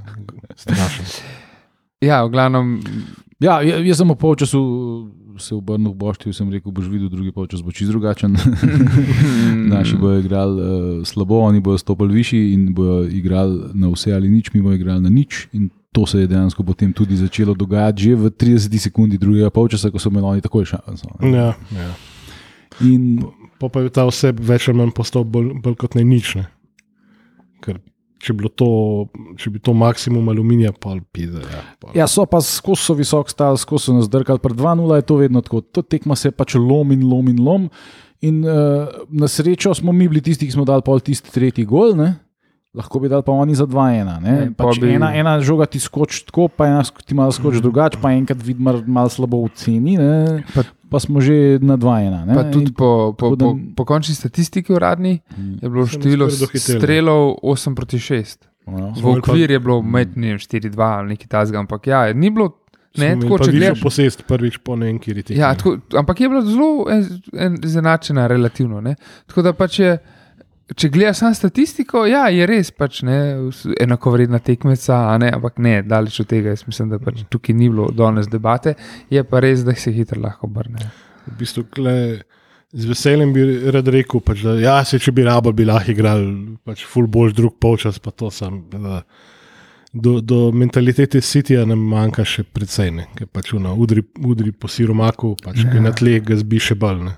Strašno. 0.56 1.04
ja, 2.00 2.24
v 2.24 2.30
glavnem, 2.30 2.80
Ja, 3.40 3.62
ja, 3.62 3.78
jaz 3.82 3.98
sem 3.98 4.10
v 4.10 4.14
polčasu 4.14 4.60
se 5.38 5.54
obrnil 5.54 5.90
v 5.90 5.96
Bošti 5.96 6.28
in 6.28 6.32
sem 6.36 6.50
rekel, 6.52 6.70
boš 6.70 6.86
videl, 6.86 7.08
drugi 7.10 7.32
polčas 7.32 7.62
bo 7.62 7.72
čist 7.72 7.90
drugačen. 7.90 8.36
Naši 9.66 9.96
bojo 9.96 10.20
igrali 10.20 10.54
uh, 10.54 10.66
slabo, 11.02 11.40
oni 11.40 11.60
bojo 11.60 11.78
stopili 11.78 12.14
višji 12.14 12.52
in 12.52 12.70
bojo 12.70 13.08
igrali 13.08 13.70
na 13.74 13.88
vse 13.88 14.14
ali 14.14 14.30
nič, 14.30 14.52
mi 14.54 14.62
bojo 14.62 14.74
igrali 14.74 15.02
na 15.02 15.10
nič. 15.10 15.48
In 15.52 15.70
to 15.92 16.06
se 16.06 16.24
je 16.24 16.26
dejansko 16.26 16.64
potem 16.64 16.92
tudi 16.92 17.16
začelo 17.16 17.54
dogajati 17.54 18.02
že 18.02 18.14
v 18.16 18.30
30 18.30 18.78
sekundi 18.80 19.18
drugega 19.18 19.50
polčasa, 19.50 19.90
ko 19.90 20.00
so 20.00 20.08
imeli 20.08 20.26
oni 20.26 20.44
takoj 20.44 20.64
šanso. 20.64 21.08
Ja, 21.20 21.52
ja. 21.76 21.92
In 22.80 23.20
Pa, 23.62 23.68
pa 23.70 23.84
je 23.84 23.92
ta 23.94 24.02
oseb 24.10 24.40
več 24.42 24.66
ali 24.66 24.80
manj 24.80 24.90
postal 24.96 25.22
bolj, 25.22 25.52
bolj 25.62 25.76
kot 25.78 25.94
ne 25.94 26.02
nič. 26.02 26.34
Ne? 26.34 26.48
Ker 27.62 27.76
če, 28.18 28.34
to, 28.58 28.70
če 29.38 29.52
bi 29.54 29.60
to 29.62 29.74
maksimum 29.76 30.32
aluminija, 30.32 30.72
pa 30.74 30.96
pide. 31.14 31.44
Ja, 31.46 31.62
pol. 31.78 31.92
Ja, 31.94 32.08
so 32.10 32.26
pa 32.26 32.40
skozi 32.42 32.88
so 32.88 32.96
visok 32.98 33.30
stal, 33.30 33.58
skozi 33.62 33.86
so 33.86 33.94
nas 33.94 34.10
drkali. 34.10 34.42
Pred 34.42 34.58
2-0 34.58 34.98
je 34.98 35.06
to 35.06 35.18
vedno 35.20 35.44
tako. 35.46 35.62
To 35.70 35.86
tekma 35.86 36.18
se 36.18 36.34
pač 36.34 36.56
lom 36.58 36.90
in 36.90 37.06
lom 37.06 37.30
in 37.30 37.38
lom. 37.38 37.70
In 38.26 38.42
uh, 38.42 38.90
na 39.14 39.30
srečo 39.30 39.76
smo 39.78 39.94
mi 39.94 40.10
bili 40.10 40.22
tisti, 40.26 40.50
ki 40.50 40.56
smo 40.58 40.66
dali 40.66 40.82
pol 40.86 40.98
tisti 40.98 41.30
tretji 41.30 41.66
gol. 41.66 41.94
Ne? 41.98 42.16
Lahko 42.74 42.98
bi 42.98 43.08
dali 43.08 43.22
pa 43.22 43.32
oni 43.32 43.54
za 43.54 43.66
2-1. 43.66 44.04
ne. 44.16 44.30
Ne, 44.32 44.50
Pač 44.50 44.78
pa 44.78 44.80
bi- 44.80 44.94
ena, 44.94 45.10
ena 45.12 45.40
žoga 45.40 45.66
ti 45.66 45.76
skoči 45.78 46.24
tako, 46.24 46.48
pa 46.48 46.66
ena 46.66 46.80
ti 46.82 47.14
malo 47.14 47.28
skoči 47.28 47.60
drugače, 47.60 47.98
pa 48.00 48.12
enkrat 48.12 48.40
vidim 48.40 48.64
malo 48.86 49.08
slabo 49.08 49.44
v 49.44 49.50
ceni, 49.52 49.98
ne. 49.98 50.40
Pa- 50.54 50.64
pa, 50.88 50.96
smo 50.98 51.20
že 51.20 51.60
na 51.60 51.76
2-1. 51.76 52.24
ne. 52.24 52.34
pa 52.34 52.44
tudi 52.44 52.72
po, 52.72 53.12
po, 53.12 53.36
da- 53.36 53.44
po, 53.44 53.58
po 53.76 53.84
končni 53.84 54.14
statistiki 54.14 54.72
uradni 54.72 55.20
je 55.60 55.68
bilo 55.68 55.84
število 55.84 56.30
strelov 56.30 57.36
8 57.42 57.74
proti 57.74 57.98
6. 57.98 58.40
no. 58.66 58.92
V 58.94 59.18
okvir 59.18 59.50
je 59.50 59.60
bilo 59.60 59.82
med 59.82 60.16
ne 60.16 60.28
vem, 60.28 60.38
4-2 60.38 60.72
ali 60.78 61.08
nekaj 61.10 61.28
tasga, 61.28 61.58
ampak 61.58 61.86
ja, 61.86 62.12
ni 62.12 62.30
bilo. 62.30 62.56
Ne, 62.94 63.16
tako 63.16 63.38
če 63.38 63.52
gledaš. 63.52 63.80
posest 63.80 64.24
prvič 64.24 64.58
po 64.58 64.76
ne 64.76 64.86
vem, 64.86 64.98
kjer 64.98 65.16
je 65.18 65.36
Ja, 65.36 65.54
tako, 65.54 65.76
ampak 65.92 66.20
je 66.20 66.28
bila 66.28 66.40
zelo 66.42 66.88
en- 66.88 67.08
en- 67.34 67.56
izenačena, 67.58 68.26
relativno. 68.26 68.80
Ne? 68.80 68.96
Tako 69.26 69.42
da 69.42 69.52
pač 69.52 69.78
je, 69.78 69.96
če 70.74 70.88
gledaš 70.88 71.18
samo 71.18 71.34
statistiko, 71.34 72.04
ja, 72.06 72.26
je 72.28 72.46
res 72.46 72.70
pač 72.70 73.02
ne, 73.02 73.16
vs- 73.48 73.74
enakovredna 73.80 74.38
tekmeca, 74.38 74.98
a 75.10 75.18
ne, 75.18 75.30
ampak 75.32 75.58
ne, 75.58 75.82
daleč 75.82 76.20
od 76.20 76.28
tega. 76.28 76.52
Jaz 76.52 76.66
mislim, 76.66 76.90
da 76.90 76.98
pač 76.98 77.24
tukaj 77.28 77.54
ni 77.54 77.68
bilo 77.68 77.88
danes 77.90 78.28
debate, 78.28 78.74
je 79.10 79.24
pa 79.24 79.40
res, 79.40 79.64
da 79.64 79.74
se 79.74 79.92
hitro 79.92 80.20
lahko 80.20 80.46
obrne. 80.46 80.90
V 81.26 81.36
bistvu, 81.38 81.64
kle, 81.70 81.96
z 82.72 82.88
veseljem 82.88 83.32
bi 83.34 83.42
rad 83.74 83.88
rekel, 83.92 84.20
pač, 84.24 84.42
da 84.46 84.56
ja, 84.58 84.78
se, 84.84 84.98
če 84.98 85.12
bi 85.12 85.26
rabo, 85.26 85.52
bi 85.52 85.66
lahko 85.68 85.92
igral 85.92 86.24
pač 86.64 86.84
full 86.88 87.06
boljš 87.06 87.36
drug 87.38 87.58
polčas, 87.60 87.98
pa 88.02 88.10
to 88.10 88.30
sam. 88.30 88.62
Da, 88.72 89.02
do, 89.92 90.20
do 90.24 90.38
mentalitete 90.56 91.20
sitija 91.20 91.66
nam 91.68 91.82
manjka 91.84 92.24
še 92.24 92.46
precej, 92.48 92.90
ne, 92.96 93.04
ker 93.18 93.28
pač 93.28 93.50
una, 93.52 93.74
udri, 93.76 94.00
udri 94.24 94.52
po 94.56 94.70
siromaku, 94.72 95.34
pač, 95.44 95.64
Ja. 95.66 95.80
na 95.84 95.92
tleh 95.92 96.22
ga 96.24 96.38
zbi 96.40 96.58
še 96.58 96.74
bolj. 96.80 97.10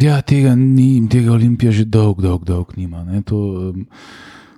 Ja, 0.00 0.20
tega 0.22 0.54
ni, 0.58 1.02
tega 1.10 1.34
Olimpija 1.34 1.72
že 1.74 1.84
dolg, 1.84 2.22
dolg, 2.22 2.44
dolg 2.48 2.74
nima. 2.78 3.04
Ne. 3.06 3.22
To, 3.28 3.70
um, 3.70 3.86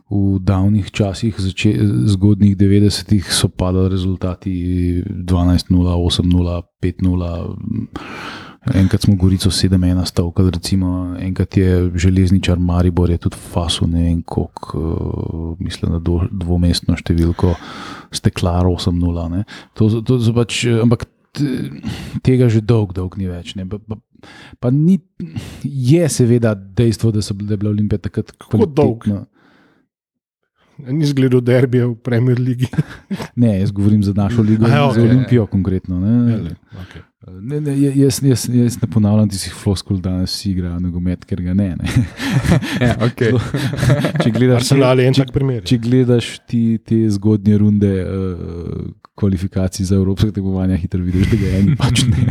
v 0.06 0.38
davnih 0.38 0.90
časih, 0.94 1.34
zače, 1.34 1.72
zgodnih 2.14 2.54
90-ih, 2.54 3.26
so 3.34 3.50
padali 3.50 3.90
rezultati 3.90 4.52
12-0, 5.02 5.66
8-0, 5.74 6.60
5-0. 6.82 7.30
Enkrat 8.74 9.02
smo 9.02 9.14
Gorico 9.18 9.50
7-1 9.50 10.06
stavkali, 10.06 10.50
recimo, 10.50 11.16
enkrat 11.22 11.56
je 11.56 11.90
železničar 11.94 12.58
Maribor, 12.58 13.10
je 13.10 13.18
tudi 13.18 13.36
Fasu, 13.36 13.86
ne 13.86 14.02
vem 14.02 14.22
koliko, 14.22 14.78
uh, 14.78 15.58
mislim, 15.58 15.92
da 15.92 15.98
do, 15.98 16.22
dvomestno 16.30 16.96
številko, 16.98 17.54
steklar 18.14 18.66
8-0. 18.66 19.28
ne. 19.34 19.44
To, 19.74 19.90
to 20.06 20.18
so 20.22 20.34
pač, 20.34 20.64
ampak 20.82 21.06
tega 22.24 22.48
že 22.52 22.62
dolg, 22.64 22.94
dolg 22.96 23.16
ni 23.20 23.28
več. 23.28 23.54
Ne. 23.58 23.66
Pa, 23.68 23.78
pa, 23.78 23.98
pa 24.60 24.70
ni, 24.70 24.98
je 25.62 26.08
seveda 26.08 26.54
dejstvo, 26.54 27.10
da, 27.12 27.22
so, 27.22 27.34
da 27.34 27.54
je 27.54 27.62
bila 27.62 27.70
Olimpija 27.70 27.98
takrat 27.98 28.30
Kako 28.38 28.66
dolg? 28.66 29.00
kvalitetna. 29.02 29.24
Ni 30.78 31.06
zgledal 31.06 31.40
derbija 31.40 31.86
v 31.86 31.94
Premier 32.04 32.40
League. 32.40 32.68
Ne, 33.36 33.60
jaz 33.60 33.70
govorim 33.70 34.02
za 34.02 34.12
našo 34.12 34.42
ligo, 34.42 34.64
Aha, 34.64 34.76
in 34.76 34.80
za 34.80 35.00
okej. 35.00 35.10
Olimpijo 35.10 35.46
konkretno. 35.46 36.00
Ne. 36.00 36.36
okay. 36.72 37.02
Ne, 37.26 37.60
ne, 37.60 37.72
jaz, 37.80 38.20
jaz, 38.22 38.44
jaz 38.54 38.76
ne 38.82 38.88
ponavljam 38.90 39.28
tistih 39.28 39.54
floskul, 39.54 39.98
da 39.98 40.10
danes 40.10 40.34
igrajo 40.46 40.78
nogomet, 40.80 41.24
ker 41.24 41.42
ga 41.42 41.54
ne. 41.54 41.72
ne. 41.80 42.04
Ja, 42.86 42.94
okay. 43.02 43.32
če, 44.22 44.30
gledaš, 44.30 44.70
je 44.70 45.06
en 45.08 45.16
če, 45.16 45.26
primer. 45.34 45.64
če 45.66 45.78
gledaš 45.82 46.30
ti, 46.46 46.78
te 46.86 47.00
zgodnje 47.16 47.58
runde 47.58 47.92
uh, 48.04 48.86
kvalifikacij 49.18 49.88
za 49.90 49.96
evropske 49.98 50.30
tekmovanja, 50.30 50.76
hitro 50.78 51.02
vidiš, 51.02 51.32
da 51.32 51.40
ga 51.40 51.52
eni 51.58 51.76
pač 51.80 52.04
ne. 52.06 52.26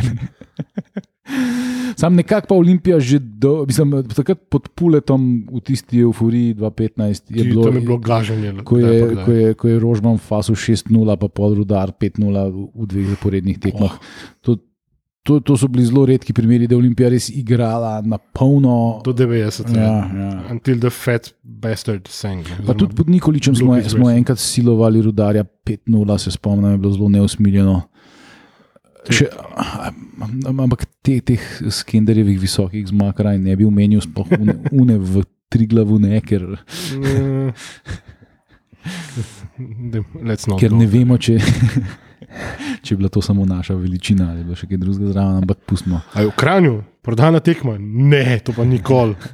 Sam 1.95 2.13
nekako 2.13 2.47
pa 2.47 2.55
Olimpija 2.55 2.99
že 2.99 3.19
do, 3.19 3.63
mislim, 3.65 3.91
takrat 4.05 4.39
pod 4.45 4.69
puletom 4.69 5.21
v 5.49 5.59
tisti 5.61 5.99
euforiji 5.99 6.53
2015 6.55 6.99
je 7.29 7.37
Ki- 7.37 7.43
bilo, 7.45 7.67
je 7.67 7.79
bilo 7.79 7.97
gaženje. 7.97 8.53
ko 8.63 8.77
je, 8.77 8.99
pa 8.99 9.07
kdaj. 9.07 9.25
ko 9.25 9.31
je, 9.31 9.53
ko 9.53 9.65
je 9.67 9.79
Rožman 9.79 10.17
fasil 10.17 10.55
6-0, 10.55 10.91
pa 11.15 11.27
pol 11.27 11.55
rudar 11.55 11.91
5-0 11.91 12.19
v, 12.69 12.85
dveh 12.85 13.07
zaporednih 13.09 13.57
tekmah. 13.57 13.95
To, 14.41 14.57
to, 15.23 15.39
to 15.39 15.55
so 15.55 15.65
bili 15.65 15.81
zelo 15.83 16.05
redki 16.05 16.29
primeri, 16.31 16.67
da 16.67 16.75
je 16.75 16.79
Olimpija 16.79 17.09
res 17.09 17.29
igrala 17.31 18.01
na 18.01 18.17
polno. 18.19 19.01
Do 19.01 19.09
90. 19.11 19.71
Ja, 19.71 19.81
Ja. 19.81 19.93
ja. 20.05 20.43
Until 20.51 20.77
the 20.77 20.89
fat 20.89 21.31
bastard 21.41 22.05
sang. 22.05 22.43
Pa 22.61 22.73
tudi 22.73 22.93
pod 22.93 23.09
Nikoličem 23.09 23.55
smo, 23.55 23.73
smo 23.81 24.11
enkrat 24.11 24.37
silovali 24.37 25.01
rudarja 25.01 25.41
5-0, 25.63 25.87
se 26.19 26.31
spomnim, 26.31 26.71
je 26.71 26.77
bilo 26.77 26.91
zelo 26.91 27.09
neusmiljeno. 27.09 27.81
Še, 29.05 29.29
ampak 30.49 30.85
te, 31.05 31.19
teh 31.21 31.41
skenderjevih 31.69 32.39
visokih 32.41 32.87
zmag 32.89 33.19
raj 33.21 33.37
ne 33.41 33.55
bi 33.57 33.65
omenil, 33.67 34.01
sploh 34.01 34.25
une, 34.39 34.53
une 34.71 34.97
v 34.97 35.23
tri 35.51 35.65
glavu 35.69 35.99
ne, 36.01 36.21
ker, 36.25 36.45
ker 40.61 40.71
ne 40.73 40.87
vemo, 40.89 41.17
če, 41.21 41.37
če 42.81 42.93
je 42.93 42.97
bila 42.97 43.09
to 43.13 43.21
samo 43.21 43.45
naša 43.45 43.75
veličina 43.77 44.31
ali 44.31 44.39
je 44.41 44.45
bilo 44.49 44.57
še 44.57 44.67
kaj 44.71 44.79
drugega 44.81 45.11
zraven, 45.13 45.35
ampak 45.43 45.57
pustimo. 45.69 45.97
A 46.13 46.15
je 46.25 46.31
v 46.31 46.35
Kranju, 46.41 46.75
prodana 47.05 47.39
tekma? 47.45 47.73
Ne, 47.79 48.39
to 48.45 48.51
pa 48.57 48.63
nikoli. 48.65 49.15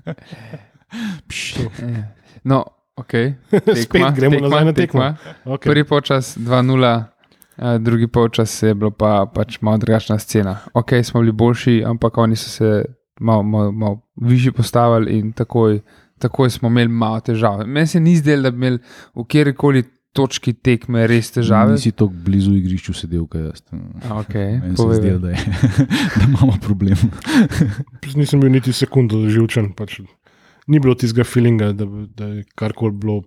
No, 2.44 2.66
ok. 2.96 3.14
Spet 3.84 4.16
gremo 4.16 4.40
nazaj 4.40 4.66
na 4.66 4.74
tekmo. 4.74 5.16
Okay. 5.46 5.72
Prvi 5.72 5.84
počas 5.88 6.38
2-0, 6.38 6.84
eh, 6.84 7.04
drugi 7.80 8.08
počas 8.08 8.64
je 8.64 8.74
bilo 8.76 8.92
pa 8.92 9.26
pač 9.36 9.62
malo 9.62 9.78
drugačna 9.78 10.20
scena. 10.20 10.58
Ok, 10.74 10.90
smo 11.04 11.22
bili 11.22 11.32
boljši, 11.32 11.84
ampak 11.86 12.18
oni 12.18 12.36
so 12.36 12.50
se 12.50 12.86
malo, 13.20 13.44
malo, 13.44 13.72
malo 13.72 14.02
višji 14.22 14.52
postavili 14.52 15.20
in 15.20 15.32
takoj, 15.32 15.80
takoj 16.20 16.50
smo 16.50 16.70
imeli 16.70 16.90
malo 16.90 17.20
težave. 17.20 17.66
Meni 17.66 17.88
se 17.88 18.00
ni 18.00 18.16
zdelo, 18.16 18.42
da 18.42 18.52
bi 18.52 18.58
imeli 18.58 18.80
v 19.16 19.26
kjerkoli 19.28 19.84
točki 20.14 20.54
tekme 20.54 21.06
res 21.08 21.32
težave. 21.32 21.76
Nisi 21.78 21.92
tako 21.92 22.12
blizu 22.26 22.54
igrišču 22.58 22.96
sedel, 22.98 23.28
kot 23.32 23.42
jaz. 23.42 23.62
Okay, 24.24 24.58
Meni 24.64 24.78
se 24.78 24.98
zdi, 24.98 25.14
da, 25.22 25.36
je, 25.36 25.38
da 26.18 26.26
imamo 26.28 26.58
problem. 26.62 26.98
Nisem 28.20 28.42
bil 28.44 28.52
niti 28.52 28.74
sekundo 28.76 29.24
živčen. 29.30 29.72
Pač. 29.78 30.02
Ni 30.68 30.80
bilo 30.80 30.96
tistega 30.96 31.26
feelinga, 31.28 31.72
da, 31.78 31.88
da 32.18 32.34
je 32.36 32.44
karkoli 32.60 32.98
bilo 32.98 33.22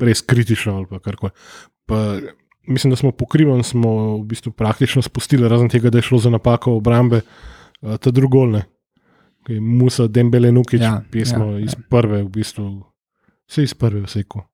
res 0.00 0.22
kritično. 0.22 0.76
ali 0.76 0.86
Pa 0.90 1.02
karkoli. 1.02 1.32
pa, 1.86 2.18
mislim, 2.70 2.90
da 2.90 2.96
smo 2.96 3.12
pokrivan, 3.12 3.62
smo 3.62 4.16
v 4.16 4.24
bistvu 4.30 4.52
praktično 4.52 5.02
spustili, 5.02 5.48
razen 5.48 5.68
tega, 5.68 5.90
da 5.90 5.98
je 5.98 6.08
šlo 6.08 6.18
za 6.18 6.30
napako 6.30 6.76
obrambe, 6.78 7.20
eh, 7.82 7.96
ta 7.98 8.10
drugolne. 8.10 8.64
Musa, 9.60 10.06
Dembele, 10.06 10.52
Nukič, 10.52 10.80
Ja, 10.80 11.00
pismo 11.10 11.44
ja, 11.44 11.58
ja, 11.58 11.64
iz 11.64 11.72
ja. 11.72 11.82
prve, 11.90 12.22
v 12.22 12.28
bistvu. 12.28 12.66
Vse 13.48 13.62
iz 13.62 13.74
prve, 13.74 14.04
vse 14.06 14.22
ko. 14.22 14.44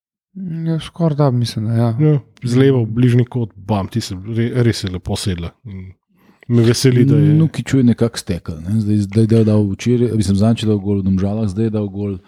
Ja, 0.67 0.79
Skoraj 0.81 1.17
da, 1.17 1.31
mislim, 1.31 1.67
da 1.67 1.75
ja. 1.75 1.89
Ja, 2.01 2.19
z 2.43 2.57
levo, 2.57 2.85
bližnji 2.87 3.25
kot, 3.25 3.53
bam, 3.57 3.89
ti 3.89 4.01
se 4.01 4.15
re, 4.15 4.51
res 4.63 4.85
je 4.85 4.91
lepo 4.91 5.17
sedla. 5.17 5.51
In 5.65 5.93
Me 6.49 6.63
veseli, 6.63 7.05
da 7.05 7.17
je. 7.17 7.35
No, 7.35 7.49
ki 7.51 7.65
čuje 7.67 7.85
nekako 7.85 8.19
stekel. 8.19 8.61
Ne? 8.63 8.81
Zdaj, 8.81 8.97
zdaj 9.09 9.27
je 9.39 9.45
dal 9.45 9.65
včeraj, 9.73 10.13
mislim, 10.15 10.37
zanj 10.39 10.63
je 10.63 10.69
dal 10.69 10.79
gol 10.79 11.01
v 11.01 11.07
Domžalah, 11.09 11.49
zdaj 11.51 11.67
je 11.67 11.73
dal 11.75 11.89
gol. 11.91 12.19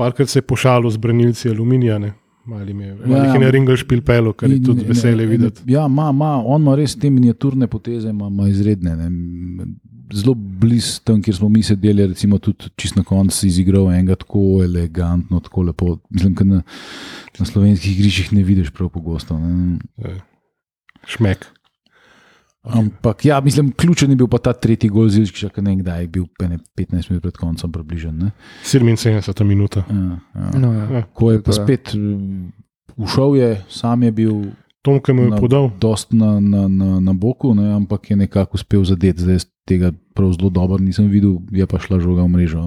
Parkrat 0.00 0.32
se 0.32 0.38
je 0.38 0.46
pošalil 0.48 0.90
z 0.90 0.96
branilci 0.96 1.50
aluminija, 1.52 1.98
ne? 2.00 2.14
Mali 2.46 2.74
mi 2.74 2.84
je, 2.84 2.96
Ja, 3.06 3.16
ja, 3.16 3.24
je 3.24 3.28
ja. 3.34 3.38
na 3.40 3.50
ringel 3.50 3.76
špil 3.76 4.02
pelo, 4.06 4.32
kar 4.32 4.50
je 4.50 4.60
tudi 4.62 4.84
veselje 4.86 5.26
videti. 5.26 5.64
Ja, 5.72 5.86
ima, 5.90 6.10
ima, 6.14 6.36
on 6.46 6.62
ima 6.62 6.76
res 6.78 6.94
te 6.98 7.10
miniaturne 7.10 7.66
poteze, 7.66 8.10
ima, 8.10 8.28
ima 8.30 8.48
izredne. 8.48 8.94
Ne. 8.96 9.66
Zelo 10.14 10.34
blizu 10.34 11.00
tam, 11.04 11.18
kjer 11.22 11.36
smo 11.36 11.48
mi 11.50 11.64
sedeli, 11.66 12.06
recimo 12.06 12.38
tudi 12.38 12.70
čist 12.78 12.96
na 12.96 13.02
koncu 13.02 13.46
izigral 13.46 13.90
enega 13.90 14.14
tako 14.22 14.62
elegantno, 14.62 15.40
tako 15.42 15.66
lepo. 15.66 15.96
Mislim, 16.10 16.34
da 16.38 16.44
na, 16.44 16.62
na 17.38 17.46
slovenskih 17.50 17.98
igriščih 17.98 18.32
ne 18.38 18.46
vidiš 18.46 18.70
prav 18.70 18.92
pogosto. 18.94 19.38
Ne. 19.38 20.14
Šmek. 21.06 21.48
Ampak 22.66 23.24
ja, 23.24 23.40
mislim, 23.40 23.70
ključen 23.72 24.10
je 24.10 24.16
bil 24.16 24.28
pa 24.28 24.38
ta 24.38 24.52
tretji 24.52 24.90
gol 24.90 25.08
Zilčka, 25.08 25.48
ki 25.54 25.62
ne 25.62 25.76
kdaj 25.78 26.00
je 26.02 26.08
bil 26.08 26.24
ene 26.42 26.58
15 26.78 27.10
minut 27.10 27.22
pred 27.22 27.36
koncem 27.36 27.72
približen. 27.72 28.18
Ne. 28.18 28.30
77 28.64 29.44
minuta. 29.44 29.84
Ja, 29.90 30.18
ja. 30.34 30.50
No, 30.58 30.72
ja. 30.72 30.86
Ja. 30.98 31.02
Ko 31.14 31.30
je 31.32 31.42
pa 31.42 31.54
spet 31.54 31.94
ušel, 32.96 33.36
je, 33.36 33.50
sam 33.68 34.02
je 34.02 34.12
bil 34.12 34.34
Tom, 34.82 35.00
ki 35.02 35.12
mu 35.12 35.26
je 35.26 35.30
Na- 35.34 35.40
podal, 35.42 35.70
dost 35.80 36.12
na, 36.14 36.38
na, 36.40 36.68
na, 36.70 37.00
na 37.00 37.12
boku, 37.12 37.50
ne, 37.54 37.74
ampak 37.74 38.10
je 38.10 38.16
nekako 38.16 38.54
uspel 38.54 38.84
zadeti. 38.86 39.22
Zdaj 39.22 39.50
tega 39.66 39.90
prav 40.14 40.30
zelo 40.38 40.50
dobro 40.50 40.78
nisem 40.78 41.10
videl, 41.10 41.42
je 41.50 41.66
pa 41.66 41.78
šla 41.82 41.98
žoga 41.98 42.22
v 42.22 42.30
mrežo. 42.30 42.62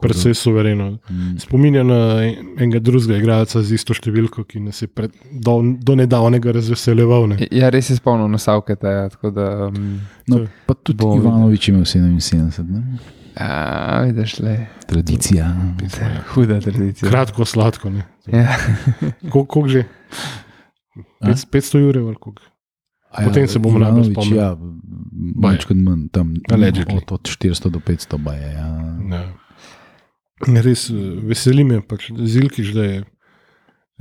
Precej 0.00 0.34
suvereno. 0.34 0.98
Mm. 1.10 1.38
Spominja 1.38 1.82
na 1.82 1.98
en- 2.22 2.54
enega 2.56 2.78
drugega 2.80 3.16
igralca 3.16 3.62
z 3.62 3.72
isto 3.72 3.92
številko, 3.92 4.44
ki 4.44 4.60
nas 4.60 4.82
je 4.82 4.86
pred, 4.86 5.10
do, 5.32 5.54
do 5.76 5.94
nedavnega 5.94 6.52
razveseljeval. 6.52 7.26
Ne? 7.28 7.48
Ja, 7.50 7.68
res 7.68 7.90
je 7.90 7.96
spomnil 7.96 8.28
na 8.28 8.38
Savke. 8.38 8.76
Ja, 8.76 9.08
tako 9.08 9.30
da, 9.30 9.66
um, 9.66 10.00
No, 10.26 10.46
pa 10.66 10.74
tudi 10.74 10.98
Bomo 10.98 11.16
Ivanovič 11.16 11.68
ima 11.68 11.80
77, 11.80 12.64
ne? 12.64 12.98
a, 13.36 13.48
vidiš, 14.02 14.38
le. 14.38 14.66
tradicija. 14.86 15.50
Huda 16.28 16.60
tradicija. 16.60 17.10
Kratko, 17.10 17.44
sladko. 17.44 17.90
ne. 17.90 18.04
Ja. 18.26 18.46
Kol- 19.24 19.46
Koliko 19.46 19.68
že? 19.68 19.84
A? 21.20 21.26
Pet- 21.26 21.50
500 21.50 21.80
ur 21.80 21.98
ali 21.98 22.14
koliko? 22.14 22.42
A 23.10 23.22
Potem 23.24 23.46
se 23.46 23.58
bomo 23.58 23.78
najbolj 23.78 24.10
spomnili. 24.10 24.36
Ja, 24.36 24.56
več 25.40 25.64
kot 25.64 25.76
manj, 25.76 26.08
tam 26.10 26.34
od, 26.34 27.12
od 27.12 27.22
400 27.22 27.70
do 27.70 27.78
500 27.78 28.18
baje. 28.18 28.48
Ja. 28.52 28.66
Ja. 29.10 29.22
Res 30.64 30.88
eh, 30.92 30.96
veseli 31.30 31.64
me, 31.64 31.80
pač, 31.80 32.10
Zilkiš, 32.12 32.72
da 32.76 32.84
je 32.88 32.98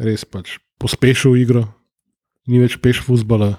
res 0.03 0.25
pač 0.25 0.57
pospešil 0.81 1.37
igro, 1.39 1.67
ni 2.49 2.59
več 2.63 2.79
peš 2.81 3.03
futbola. 3.05 3.53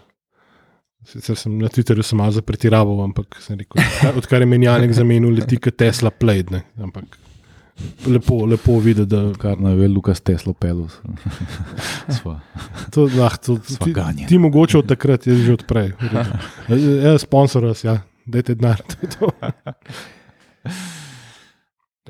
Sicer 1.05 1.37
sem 1.37 1.53
na 1.61 1.69
Twitterju 1.69 2.01
sem 2.05 2.17
malo 2.17 2.33
zapretiraval, 2.33 3.03
ampak 3.05 3.37
sem 3.45 3.59
rekel, 3.61 3.77
odkar- 4.17 4.41
je 4.41 4.49
menjalnik 4.49 4.95
zamenil, 4.97 5.35
leti 5.37 5.59
kot 5.61 5.77
Tesla 5.77 6.09
Played. 6.09 6.49
Ne? 6.55 6.63
Ampak 6.81 7.19
lepo, 8.09 8.39
lepo 8.49 8.79
videti, 8.81 9.11
da 9.13 9.27
Kar 9.37 9.61
naj 9.61 9.77
ve 9.77 9.89
Lukas 9.93 10.23
Tesla 10.25 10.55
pelus. 10.57 10.97
To 12.95 13.05
lahko. 13.17 13.59
Sva 13.69 13.85
Ti, 13.85 13.93
ti 14.29 14.39
mogoče 14.39 14.79
od 14.79 14.89
takrat, 14.89 15.27
jaz 15.27 15.39
že 15.45 15.53
odprej. 15.59 15.93
Ja, 17.05 17.19
sponsor 17.27 17.69
vas, 17.69 17.85
ja, 17.85 17.99
dajte 18.25 18.55
denar. 18.55 18.81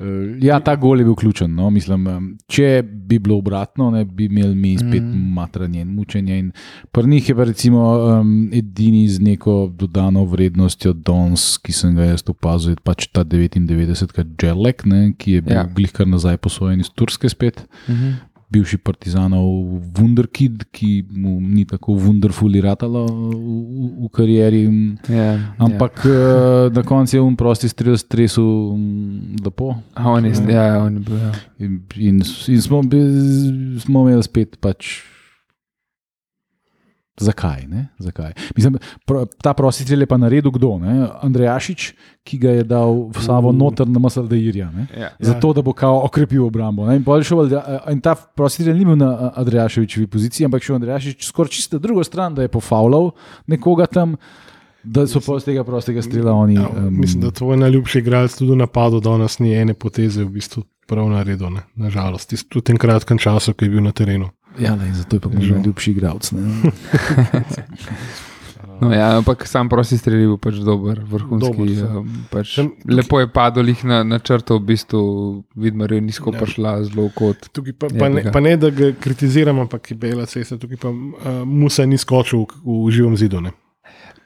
Eh, 0.00 0.38
Ja, 0.42 0.58
ta 0.60 0.74
gol 0.76 0.98
je 0.98 1.04
bil 1.04 1.14
ključen. 1.14 1.54
No. 1.54 1.70
Mislim, 1.70 2.06
če 2.50 2.82
bi 2.82 3.18
bilo 3.18 3.38
obratno, 3.38 3.90
ne, 3.90 4.04
bi 4.04 4.24
imeli 4.24 4.54
mi 4.54 4.78
spet 4.78 5.02
Mm. 5.02 5.14
mm. 5.14 5.32
matranje 5.32 5.80
in 5.80 5.88
mučenje. 5.88 6.38
In 6.38 6.52
Pri 6.92 7.06
njih 7.06 7.28
je 7.28 7.34
pa 7.34 7.44
recimo 7.44 7.80
um, 8.20 8.50
edini 8.52 9.08
z 9.08 9.20
neko 9.20 9.70
dodano 9.78 10.24
vrednostjo 10.24 10.92
danes, 10.92 11.58
ki 11.58 11.72
sem 11.72 11.94
ga 11.96 12.04
jaz 12.04 12.22
opazil, 12.28 12.70
je 12.72 12.76
pač 12.82 13.06
ta 13.06 13.24
99, 13.24 14.24
Jelek, 14.42 14.84
ne, 14.86 15.12
ki 15.18 15.32
je 15.32 15.42
bil 15.42 15.54
Ja. 15.54 15.60
ja. 15.60 15.70
glih 15.74 15.92
kar 15.92 16.06
nazaj 16.06 16.36
posojen 16.36 16.80
iz 16.80 16.90
Turske 16.90 17.28
spet. 17.28 17.66
Mhm. 17.88 18.33
Bivši 18.54 18.78
partizanov 18.78 19.46
Wunderkid, 19.98 20.66
ki 20.74 20.90
mu 21.10 21.40
ni 21.42 21.64
tako 21.66 21.96
wonderfully 21.98 22.62
ratalo 22.62 23.04
v, 23.10 23.30
v, 23.34 23.88
v 24.04 24.10
karieri. 24.14 24.62
Ja, 25.10 25.54
Ampak 25.58 26.04
ja. 26.06 26.68
na 26.70 26.84
koncu 26.86 27.16
je 27.16 27.22
on 27.22 27.34
prosti 27.36 27.68
strel 27.68 27.98
stresu 27.98 28.44
mm, 28.76 29.42
lepo. 29.44 29.74
ja. 29.74 30.04
A, 30.04 30.14
on 30.14 30.24
je, 30.24 30.34
ja, 30.48 30.78
on 30.82 31.00
je 31.00 31.02
bil. 31.08 31.18
Ja. 31.18 31.32
In, 31.58 31.80
in, 31.96 32.22
in 32.22 32.62
smo, 32.62 32.82
smo 33.82 34.06
imeli 34.06 34.22
spet 34.22 34.56
pač. 34.62 35.13
Zakaj? 37.16 37.66
Ne? 37.68 37.88
Zakaj? 37.98 38.32
Mislim, 38.56 38.74
pro, 39.06 39.26
ta 39.26 39.52
prosti 39.54 39.82
strel 39.82 40.00
je 40.00 40.06
pa 40.06 40.16
naredil 40.16 40.50
kdo? 40.50 40.78
Ne? 40.78 41.06
Andrejašič, 41.22 41.94
ki 42.24 42.38
ga 42.38 42.50
je 42.50 42.64
dal 42.64 43.06
v 43.08 43.22
Savo 43.22 43.48
Uh. 43.48 43.54
noter 43.54 43.86
na 43.86 43.98
Masarda 43.98 44.36
Irja. 44.36 44.70
Ne? 44.70 44.86
Ja. 44.90 45.10
Zato, 45.20 45.52
da 45.52 45.62
bo 45.62 45.72
kao 45.72 46.02
okrepil 46.04 46.44
obrambo. 46.44 46.90
In, 46.90 47.04
šel 47.22 47.38
Andreja- 47.38 47.92
in 47.92 48.00
ta 48.00 48.14
prosti 48.14 48.62
strel 48.62 48.76
ni 48.76 48.84
bil 48.84 48.96
na 48.96 49.30
Andrejaševičevi 49.36 50.06
poziciji, 50.06 50.44
ampak 50.44 50.62
šel 50.62 50.74
Andrejašič 50.74 51.24
skoraj 51.24 51.48
čisto 51.50 51.78
drugo 51.78 52.04
stran, 52.04 52.34
da 52.34 52.42
je 52.42 52.48
pofavljal 52.48 53.10
nekoga 53.46 53.86
tam, 53.86 54.16
da 54.84 55.06
so 55.06 55.20
pa 55.20 55.38
z 55.38 55.44
tega 55.44 55.64
prostega 55.64 56.02
strela 56.02 56.32
oni. 56.32 56.54
Ja, 56.54 56.68
em, 56.76 57.00
mislim, 57.00 57.22
da 57.22 57.30
tvoj 57.30 57.56
najljubši 57.56 57.98
igralec 57.98 58.34
tudi 58.34 58.52
v 58.52 58.56
napadu 58.56 59.00
danes 59.00 59.38
ni 59.38 59.54
ene 59.54 59.74
poteze 59.74 60.24
v 60.24 60.28
bistvu 60.30 60.64
prav 60.86 61.08
naredil. 61.08 61.48
ne, 61.50 61.62
Nažalost, 61.74 62.32
v 62.54 62.60
tem 62.60 62.76
kratkem 62.76 63.18
času, 63.18 63.54
ki 63.54 63.64
je 63.64 63.70
bil 63.70 63.80
na 63.80 63.92
terenu. 63.92 64.28
Ja, 64.58 64.76
ne, 64.76 64.92
zato 64.94 65.16
je 65.16 65.20
pa 65.20 65.28
moj 65.28 65.42
Žal. 65.42 65.56
najljubši 65.58 65.90
igralec. 65.90 66.32
ne. 66.32 66.40
No, 68.80 68.90
ja, 68.90 69.16
ampak 69.18 69.46
sam 69.46 69.68
prosti 69.68 69.94
strel 69.98 70.18
je 70.18 70.26
bil 70.26 70.36
pač 70.36 70.56
dober, 70.58 70.98
vrhunski. 71.06 71.76
Saj. 71.78 71.94
um, 71.94 72.08
pač 72.30 72.56
lepo 72.90 73.20
je 73.22 73.28
padel 73.30 73.70
jih 73.70 73.84
na, 73.86 74.00
na 74.02 74.18
črto, 74.18 74.58
v 74.58 74.66
bistvu 74.74 75.00
vidno 75.54 75.86
je 75.86 76.00
nizko 76.02 76.34
Ja. 76.34 76.40
prišla, 76.42 76.72
zelo 76.90 77.06
kot. 77.14 77.48
Tukaj 77.54 77.72
pa, 77.78 77.86
pa, 77.86 78.08
ne, 78.10 78.24
pa 78.34 78.40
ne, 78.42 78.56
da 78.58 78.70
ga 78.74 78.90
kritiziram, 78.92 79.62
ampak 79.62 79.90
je 79.90 79.96
bela 79.96 80.26
cesta, 80.26 80.58
tukaj 80.58 80.76
pa 80.76 80.90
uh, 80.90 81.46
Musa 81.46 81.86
ni 81.86 81.94
skočil 81.98 82.44
v, 82.44 82.50
v 82.66 82.90
živem 82.90 83.14
zidu. 83.16 83.40
Ne. 83.40 83.54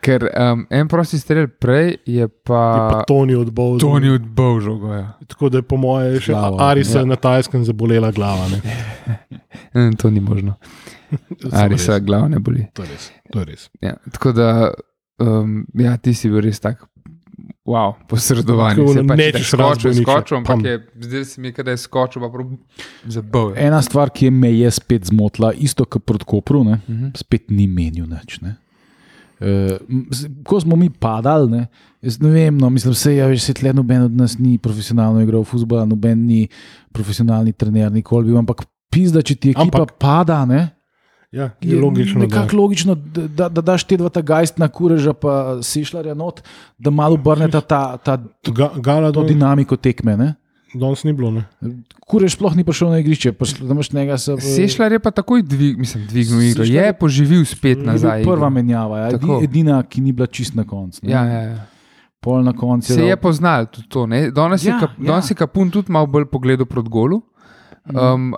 Ker 0.00 0.28
um, 0.30 0.66
en 0.70 0.88
prosti 0.88 1.18
strel 1.18 1.48
prej 1.50 1.96
je 2.06 2.28
pa, 2.28 2.60
Je 2.70 2.82
pa 2.90 3.04
Toni 3.06 3.34
odbol. 3.34 3.78
Toni 3.78 4.08
odbol 4.08 4.60
žogo. 4.60 4.92
Ja. 4.94 5.18
Tako 5.26 5.48
da 5.48 5.58
je 5.58 5.66
po 5.66 5.76
moje 5.76 6.20
še 6.20 6.36
Arisa 6.58 7.00
ja. 7.00 7.04
na 7.04 7.16
tajskem 7.16 7.64
zabolela 7.64 8.12
glava. 8.14 8.46
Ne. 8.48 8.60
To 9.98 10.10
ni 10.10 10.20
možno. 10.20 10.54
Arisa 11.52 11.96
Res, 11.98 12.04
glava 12.04 12.28
ne 12.28 12.38
boli. 12.38 12.66
To 12.74 12.84
je 12.84 12.88
res. 12.88 13.10
To 13.32 13.42
je 13.42 13.44
res. 13.44 13.66
Ja, 13.82 13.96
tako 14.12 14.32
da, 14.32 14.70
um, 15.18 15.64
ja, 15.74 15.96
ti 15.96 16.14
si 16.14 16.30
bil 16.30 16.44
res 16.46 16.60
tak. 16.60 16.84
Wow, 17.68 17.98
posredovanje. 18.08 18.80
Se 18.94 19.02
pač, 19.04 19.18
nečeš 19.20 19.50
skočil, 19.52 19.92
skočil, 19.98 20.36
ampak 20.38 20.62
je, 20.64 20.76
zdaj 21.04 21.24
se 21.24 21.40
mi 21.40 21.50
je, 21.50 21.64
da 21.64 21.74
je 21.74 21.80
skočil, 21.82 22.22
pa 22.22 22.30
prav 22.32 22.54
zabil. 23.06 23.50
Ena 23.60 23.82
stvar, 23.84 24.08
ki 24.08 24.30
je 24.30 24.32
me 24.32 24.52
je 24.54 24.70
spet 24.72 25.10
zmotila, 25.10 25.50
isto 25.52 25.84
kot 25.84 26.06
proti 26.06 26.24
Kopru, 26.24 26.62
ne, 26.64 26.78
Mhm. 26.88 27.10
spet 27.14 27.50
ni 27.50 27.66
menil 27.66 28.06
nič. 28.06 28.40
Ne. 28.40 28.56
Uh, 29.38 29.76
ko 30.42 30.60
smo 30.60 30.76
mi 30.76 30.88
padali, 30.90 31.50
ne, 31.50 31.66
ne 32.02 32.30
vem, 32.30 32.56
no, 32.58 32.70
mislim, 32.70 32.94
se 32.94 33.14
je 33.14 33.26
več 33.30 33.46
let, 33.62 33.76
noben 33.76 34.08
od 34.08 34.16
nas 34.18 34.38
ni 34.38 34.56
profesionalno 34.58 35.22
igral 35.22 35.44
v 35.44 35.50
futbol, 35.52 35.84
noben 35.86 36.26
ni 36.26 36.48
profesionalni 36.92 37.54
trener, 37.54 37.92
nikoli 37.94 38.32
bil, 38.32 38.40
ampak 38.40 38.64
pizda, 38.90 39.22
če 39.22 39.36
ti 39.36 39.54
ekipa 39.54 39.84
Ampak- 39.84 39.94
pada, 40.00 40.42
ne, 40.48 40.64
Ja, 41.32 41.50
je 41.60 41.80
logično. 41.80 42.20
Da. 42.20 42.26
Nekako 42.26 42.56
logično, 42.56 42.94
da, 42.94 43.26
da, 43.28 43.48
da 43.48 43.60
daš 43.60 43.84
te 43.84 43.96
dva 44.00 44.08
ta 44.08 44.22
gajst 44.24 44.58
na 44.58 44.68
kureža, 44.68 45.12
pa 45.12 45.58
sešljarja 45.62 46.14
not, 46.16 46.40
da 46.78 46.90
malo 46.90 47.18
obrneta 47.20 47.60
ta, 47.60 47.96
ta, 47.96 48.16
Ga, 48.48 48.70
Gala 48.80 49.12
to 49.12 49.20
don, 49.20 49.28
dinamiko 49.28 49.76
tekme. 49.76 50.16
Ne. 50.16 50.28
Danes 50.74 51.04
ni 51.04 51.12
bilo. 51.12 51.30
Ne. 51.30 51.44
Kurež 52.00 52.32
sploh 52.32 52.52
ni 52.52 52.64
prišel 52.64 52.88
na 52.88 52.98
igrišče, 52.98 53.32
njega 53.92 54.18
se. 54.18 54.36
Sešljar 54.36 54.92
je 54.92 54.98
pa 54.98 55.10
takoj 55.10 55.42
dvig, 55.42 55.78
mislim, 55.78 56.06
dvignil 56.06 56.42
igro, 56.42 56.64
Sešljar 56.64 56.82
je 56.82 56.86
je- 56.86 56.92
poživil 56.94 57.44
spet 57.44 57.78
je 57.78 57.84
nazaj. 57.84 58.24
prva 58.24 58.48
menjava, 58.50 58.98
ja, 58.98 59.10
Tako. 59.10 59.26
edi- 59.36 59.44
edina, 59.44 59.82
ki 59.82 60.00
ni 60.00 60.12
bila 60.12 60.26
čist 60.26 60.54
na 60.54 60.64
koncu. 60.64 61.00
ne. 61.02 61.10
Ja, 61.10 61.24
ja, 61.24 61.42
ja. 61.42 61.66
Pol 62.20 62.42
na 62.42 62.52
koncu 62.52 62.86
Se 62.88 63.00
je 63.00 63.08
dal- 63.08 63.20
poznal 63.20 63.66
tudi 63.66 63.88
to. 63.88 64.06
ne. 64.06 64.30
Danes 64.30 64.64
je, 64.64 64.68
Ja, 64.68 64.80
kap, 64.80 64.90
ja. 64.98 65.04
danes 65.06 65.30
je 65.30 65.34
Kapun 65.34 65.70
tudi 65.70 65.92
malo 65.92 66.06
bolj 66.06 66.24
pogledal 66.26 66.66
proti 66.66 66.88
golu. 66.88 67.22
Um, 67.86 68.34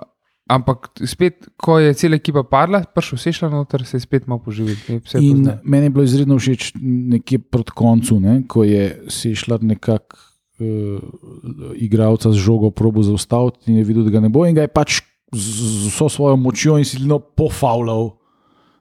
ampak 0.47 0.77
spet, 1.01 1.47
ko 1.57 1.79
je 1.79 1.93
cela 1.93 2.15
ekipa 2.15 2.43
padla, 2.43 2.83
prišel 2.85 3.17
sešla 3.17 3.49
noter, 3.49 3.83
se 3.85 3.97
je 3.97 4.01
spet 4.01 4.27
malo 4.27 4.39
poživil. 4.39 4.75
Je 4.87 5.01
meni 5.63 5.85
je 5.85 5.89
bilo 5.89 6.03
izredno 6.03 6.37
všeč 6.37 6.71
nekje 6.81 7.39
proti 7.39 7.71
koncu, 7.71 8.19
ne, 8.19 8.43
ko 8.47 8.63
je 8.63 9.03
Sešljar 9.07 9.63
nekako 9.63 10.17
uh, 10.61 10.99
igralca 11.75 12.31
z 12.31 12.37
žogo 12.37 12.71
probo 12.71 13.03
zaustaviti 13.03 13.71
in 13.71 13.77
je 13.77 13.83
videl, 13.83 14.03
da 14.03 14.09
ga 14.09 14.19
ne 14.19 14.29
bo 14.29 14.45
in 14.45 14.55
ga 14.55 14.61
je 14.61 14.67
pač 14.69 15.01
z, 15.33 15.47
vso 15.87 16.09
svojo 16.09 16.35
močjo 16.37 16.77
in 16.77 16.85
silino 16.85 17.19
pofavljal, 17.19 18.11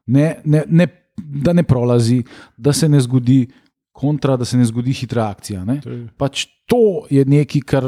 ne, 0.07 0.41
ne, 0.45 0.65
ne, 0.69 0.87
da 1.17 1.53
ne 1.53 1.63
prolazi, 1.63 2.23
da 2.57 2.73
se 2.73 2.89
ne 2.89 3.01
zgodi 3.01 3.47
kontra, 3.93 4.37
da 4.37 4.45
se 4.45 4.57
ne 4.57 4.65
zgodi 4.65 4.93
hitra 4.93 5.29
akcija. 5.29 5.65
Ne. 5.65 5.81
To 5.81 5.91
je- 5.91 6.07
Pač 6.17 6.47
to 6.67 7.07
je 7.11 7.25
nekaj, 7.25 7.61
kar 7.63 7.85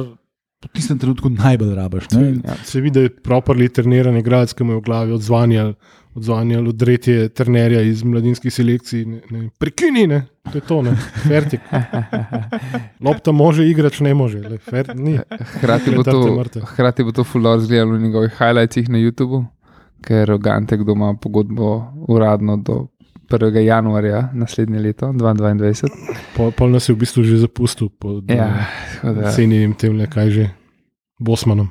v 0.63 0.69
tistem 0.71 0.99
trenutku 0.99 1.27
najbolj 1.29 1.75
rabaš. 1.75 2.11
Ne. 2.13 2.37
Ja. 2.45 2.55
Se 2.65 2.81
vidi, 2.81 2.95
da 2.95 3.01
je 3.01 3.11
properly 3.11 3.67
treniran 3.69 4.17
igralec, 4.17 4.53
ki 4.53 4.65
mu 4.65 4.73
je 4.73 4.79
v 4.79 4.85
glavi 4.85 5.13
odzvanjal, 5.13 5.75
odzvanjal 6.15 6.69
odretje 6.69 7.29
trenerja 7.29 7.81
iz 7.83 8.03
mladinskih 8.05 8.53
selekcij. 8.55 9.05
Ne, 9.05 9.21
ne, 9.31 9.49
prekini, 9.59 10.07
ne, 10.07 10.23
to 10.53 10.59
je 10.59 10.61
to, 10.61 10.83
ne, 10.83 10.97
fertik. 11.29 11.61
Lopta 13.05 13.33
može 13.33 13.69
igrati, 13.69 14.05
ne 14.05 14.15
može. 14.15 14.39
Le, 14.39 14.59
fer, 14.59 14.93
ni. 14.97 15.19
Hkrati 15.57 15.91
bo 15.91 16.03
to, 16.03 16.23
bo 17.05 17.25
fulor 17.25 17.61
zgledalo 17.61 17.97
v 17.97 18.01
njegovih 18.01 18.33
highlightsih 18.39 18.89
na 18.89 18.99
YouTubu, 18.99 19.45
ker 20.05 20.39
Gantek 20.39 20.83
doma 20.83 21.15
pogodbo 21.15 21.93
uradno 22.09 22.57
do 22.57 22.87
1. 23.31 23.57
januarja 23.57 24.29
naslednje 24.35 24.79
leto, 24.79 25.07
2022. 25.07 25.89
Pol, 26.37 26.51
pol 26.51 26.71
nas 26.71 26.89
je 26.89 26.95
v 26.95 26.99
bistvu 26.99 27.25
že 27.25 27.39
zapustil 27.41 27.89
pod 27.89 28.31
Ja, 28.31 28.67
tako 29.01 29.15
da- 29.21 29.33
cenim 29.33 29.75
tem, 29.75 29.97
kaj 30.07 30.31
že, 30.31 30.51
Bosmanom. 31.19 31.69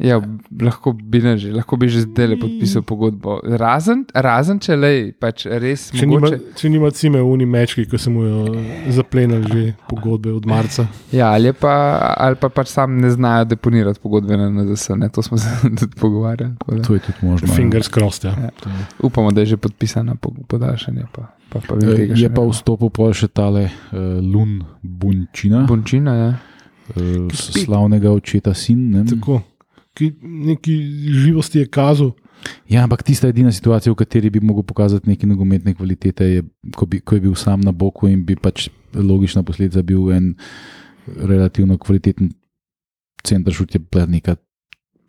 Ja, 0.00 0.16
lahko 0.58 0.94
bi, 0.94 1.20
ne, 1.20 1.34
že, 1.36 1.50
lahko 1.52 1.76
bi 1.76 1.84
že 1.86 2.00
zdaj 2.02 2.36
podpisal 2.36 2.80
pogodbo. 2.80 3.34
Razen, 3.44 4.06
razen 4.10 4.56
če 4.58 4.72
le, 4.74 4.90
pač 5.12 5.44
res 5.44 5.90
Če 5.90 6.06
nima, 6.06 6.20
mogoče. 6.22 6.38
če 6.54 6.70
nima 6.70 6.88
cime 6.90 7.20
v 7.20 7.28
uni 7.28 7.44
mečki, 7.46 7.84
ko 7.84 7.98
se 7.98 8.08
mu 8.08 8.22
jo 8.22 8.38
zaplenili 8.88 9.44
že 9.46 9.62
pogodbe 9.86 10.32
od 10.32 10.46
marca. 10.46 10.86
Ja, 11.10 11.30
ali, 11.30 11.46
je 11.46 11.54
pa, 11.54 11.74
ali 12.16 12.34
pa 12.34 12.48
pač 12.50 12.68
sam 12.70 12.96
ne 12.96 13.10
znajo 13.10 13.44
deponirati 13.46 14.00
pogodbe 14.00 14.36
na 14.36 14.48
NZS, 14.50 14.88
ne? 14.96 15.08
to 15.08 15.20
smo 15.20 15.36
se 15.36 15.52
tudi 15.78 15.92
pogovarjali. 15.94 16.54
da 16.66 16.80
To 16.80 16.94
je 16.94 17.00
tudi 17.00 17.20
možno. 17.22 17.48
Fingers 17.50 17.88
crossed. 17.88 18.24
Ja. 18.24 18.32
Ja. 18.40 18.50
Je- 18.66 18.86
Upamo, 19.02 19.30
da 19.30 19.40
je 19.40 19.46
že 19.46 19.56
podpisana 19.58 20.14
po- 20.14 20.32
podaljšanje. 20.46 21.04
Pa, 21.12 21.28
pa, 21.50 21.60
pa 21.60 21.74
vem, 21.74 21.92
še 22.08 22.16
Je 22.16 22.28
ne 22.28 22.34
pa 22.34 22.42
vstopil 22.42 22.88
pol 22.90 23.12
še 23.12 23.28
tale 23.28 23.66
uh, 23.66 23.98
Lun 24.24 24.64
Bunčina, 24.80 25.66
Bončina, 25.66 26.12
ja. 26.14 26.30
uh, 26.90 27.28
slavnega 27.30 28.08
očeta 28.10 28.54
sin. 28.54 28.90
Ne? 28.90 29.04
Tako. 29.04 29.42
Ki 29.94 30.12
neki 30.22 30.74
živosti 31.26 31.58
je 31.64 31.68
kazal, 31.68 32.12
Ja, 32.68 32.84
ampak 32.84 33.02
tista 33.04 33.28
edina 33.28 33.52
situacija, 33.52 33.92
v 33.92 33.98
kateri 34.00 34.30
bi 34.32 34.40
lahko 34.40 34.62
pokazal 34.64 35.02
neke 35.04 35.26
nogometne 35.28 35.74
kvalitete, 35.76 36.24
je, 36.24 36.42
ko, 36.76 36.86
bi, 36.86 37.00
ko 37.04 37.18
je 37.18 37.20
bil 37.20 37.34
sam 37.36 37.60
na 37.60 37.72
boku 37.72 38.08
in 38.08 38.22
bi 38.24 38.36
pač 38.36 38.70
logična 38.94 39.42
posledica 39.42 39.82
bil 39.82 40.08
en 40.14 40.34
relativno 41.20 41.76
kvaliteten 41.78 42.30
center 43.24 43.52
šut, 43.52 43.74
je 43.74 43.80
bila 43.80 44.06
neka 44.06 44.36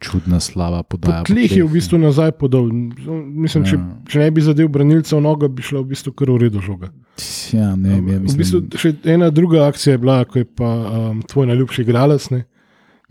čudna 0.01 0.39
slava 0.39 0.83
po 0.83 0.97
podaja. 0.97 1.23
tleh 1.23 1.51
je 1.55 1.63
v 1.63 1.71
bistvu 1.71 1.99
nazaj 2.01 2.31
podal. 2.31 2.67
Mislim, 2.67 3.63
če, 3.63 3.75
Ja. 3.77 3.97
če 4.09 4.19
ne 4.19 4.31
bi 4.31 4.41
zadev 4.41 4.67
branilca 4.67 5.15
v 5.15 5.21
nogo, 5.21 5.47
bi 5.47 5.61
šla 5.61 5.83
v 5.85 5.93
bistvu 5.93 6.11
kar 6.17 6.31
v 6.31 6.37
redu 6.41 6.59
žoga. 6.59 6.89
Ja, 7.53 7.75
ne, 7.75 7.95
ja, 7.95 8.01
v 8.01 8.23
mislim, 8.25 8.37
bistvu 8.37 8.61
še 8.75 8.95
ena 9.05 9.29
druga 9.29 9.67
akcija 9.69 9.93
je 9.93 10.01
bila, 10.01 10.25
ko 10.25 10.41
je 10.41 10.45
pa 10.45 10.65
um, 11.11 11.21
tvoj 11.21 11.47
najljubši 11.53 11.85
igralec. 11.85 12.29
Ne, 12.33 12.43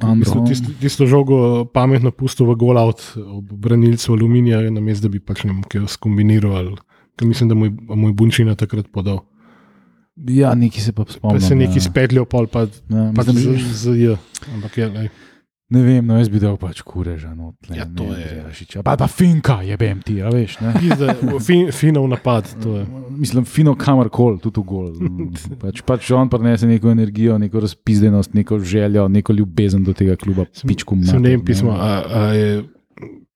Andro. 0.06 0.44
tisto, 0.48 0.72
tisto 0.80 1.06
žogo 1.06 1.64
pametno 1.64 2.10
pustil 2.10 2.46
v 2.46 2.56
gol 2.56 2.78
out 2.78 3.02
ob 3.16 3.52
branilcu 3.52 4.12
aluminija, 4.12 4.60
namesto 4.70 5.08
da 5.08 5.12
bi 5.12 5.20
pač 5.20 5.44
ne 5.44 5.56
kaj 5.68 5.86
skombiniral. 5.88 6.76
mislim, 7.24 7.48
da 7.48 7.54
mu 7.54 7.66
je 7.66 7.72
mu 7.96 8.08
je 8.08 8.12
Bunčina 8.12 8.54
takrat 8.54 8.86
podal. 8.92 9.20
Ja, 10.16 10.54
neki 10.54 10.80
se 10.80 10.92
pa 10.92 11.04
Pa 11.04 11.12
spomnim. 11.12 11.40
se 11.40 11.54
neki 11.54 11.78
ja. 11.78 11.82
spetljal, 11.82 12.24
pol 12.24 12.46
pa, 12.46 12.60
Ja, 12.88 13.12
pa 13.16 13.22
mislim, 13.22 13.56
z, 13.58 13.72
z 13.72 13.96
J. 13.96 14.16
Ampak 14.54 14.78
je, 14.78 14.88
lej. 14.88 15.08
Ne 15.70 15.82
vem, 15.82 16.02
no 16.02 16.16
jaz 16.18 16.26
bi 16.26 16.38
dal 16.38 16.56
pač 16.56 16.80
kureža. 16.82 17.30
No, 17.30 17.52
tle, 17.60 17.76
Ja, 17.76 17.84
to 17.86 18.02
ne, 18.04 18.18
je- 18.18 18.26
Andrejašiča. 18.40 18.82
Pa, 18.82 18.96
pa 18.96 19.06
finka, 19.06 19.60
jebem 19.62 20.00
ti, 20.02 20.16
a 20.18 20.26
veš. 20.28 20.56
Ne? 20.58 20.72
Pizda, 20.74 21.14
fin, 21.38 21.70
finov 21.70 22.08
napad. 22.08 22.42
To 22.58 22.74
je. 22.74 22.86
Mislim, 23.12 23.44
fino 23.44 23.76
kamorkoli, 23.76 24.40
tudi 24.40 24.58
v 24.58 24.64
gol. 24.64 24.88
Pač, 25.62 25.82
pač 25.82 26.10
on 26.10 26.26
prinese 26.26 26.66
neko 26.66 26.90
energijo, 26.90 27.38
neko 27.38 27.60
razpizdenost, 27.60 28.34
neko 28.34 28.58
željo, 28.58 29.06
neko 29.08 29.32
ljubezen 29.32 29.84
do 29.84 29.92
tega 29.92 30.16
kluba. 30.16 30.44
Pičku 30.60 30.94
Sem 30.96 31.06
mater, 31.06 31.20
ne 31.20 31.28
vem, 31.30 31.44
pismo. 31.44 31.70
A, 31.72 31.90
a 32.02 32.20
je 32.32 32.50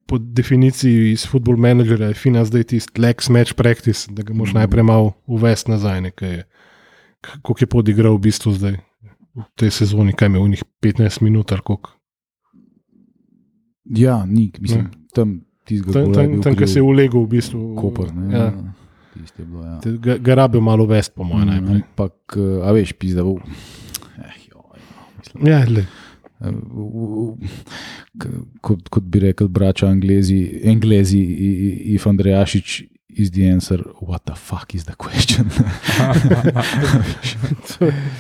po 0.04 0.18
definiciji 0.18 1.12
iz 1.12 1.22
football 1.24 1.56
menedžerja 1.56 2.08
je 2.08 2.14
fina 2.16 2.42
zdaj 2.44 2.66
tisti 2.66 2.98
lex 2.98 3.30
match 3.30 3.54
practice, 3.54 4.10
da 4.10 4.22
ga 4.22 4.34
moš 4.34 4.50
Mhm. 4.50 4.58
najprej 4.58 4.82
malo 4.84 5.14
uvesti 5.24 5.70
nazaj. 5.70 6.00
Nekaj 6.02 6.30
je, 6.30 6.42
k- 7.20 7.38
koliko 7.40 7.62
je 7.62 7.66
podigral 7.68 8.14
v 8.14 8.26
bistvu 8.26 8.52
zdaj 8.52 8.74
v 9.32 9.46
tej 9.54 9.70
sezoni, 9.72 10.12
kaj 10.12 10.28
ima 10.28 10.38
v 10.40 10.50
njih 10.50 10.62
15 10.82 11.22
minut 11.22 11.48
ali 11.48 11.62
koliko. 11.62 11.93
Ja, 13.86 14.26
ni, 14.26 14.50
mislim, 14.60 14.82
Ne. 14.82 14.90
tam 15.14 15.40
tizga 15.64 15.92
Tam, 15.92 16.12
tam, 16.12 16.42
tam 16.42 16.54
kjer 16.54 16.68
se 16.68 16.78
je 16.78 16.82
ulegel 16.82 17.20
v 17.20 17.26
bistvu. 17.28 17.74
Koper. 17.76 18.14
Ne, 18.14 18.32
Ja. 18.32 18.38
ja. 18.44 18.52
Tisto 19.14 19.42
je 19.42 19.46
bilo, 19.46 19.64
ja. 19.64 19.80
Ga, 19.98 20.16
ga 20.18 20.34
rabijo 20.34 20.60
malo 20.60 20.84
uvesti, 20.84 21.12
po 21.16 21.24
mojem, 21.24 21.48
Mm. 21.50 21.70
Ampak, 21.72 22.12
eh, 22.36 22.40
a 22.62 22.72
veš, 22.72 22.92
pizda. 22.92 23.22
v- 23.22 23.40
Eh, 24.18 24.22
joj, 24.46 24.78
no, 24.90 25.02
mislim, 25.18 25.46
Ja, 25.46 25.64
le. 25.66 25.86
eh, 26.40 26.52
kot, 28.60 28.88
kot 28.88 29.04
bi 29.04 29.20
rekel, 29.20 29.48
brača 29.48 29.86
Anglezi, 29.86 30.60
Anglezi, 30.66 31.20
if 31.86 32.04
Andrejašič 32.04 32.82
is 33.10 33.30
the 33.30 33.44
answer, 33.44 33.84
what 34.00 34.24
the 34.24 34.34
fuck 34.34 34.74
is 34.74 34.84
the 34.84 34.94
question? 34.94 35.50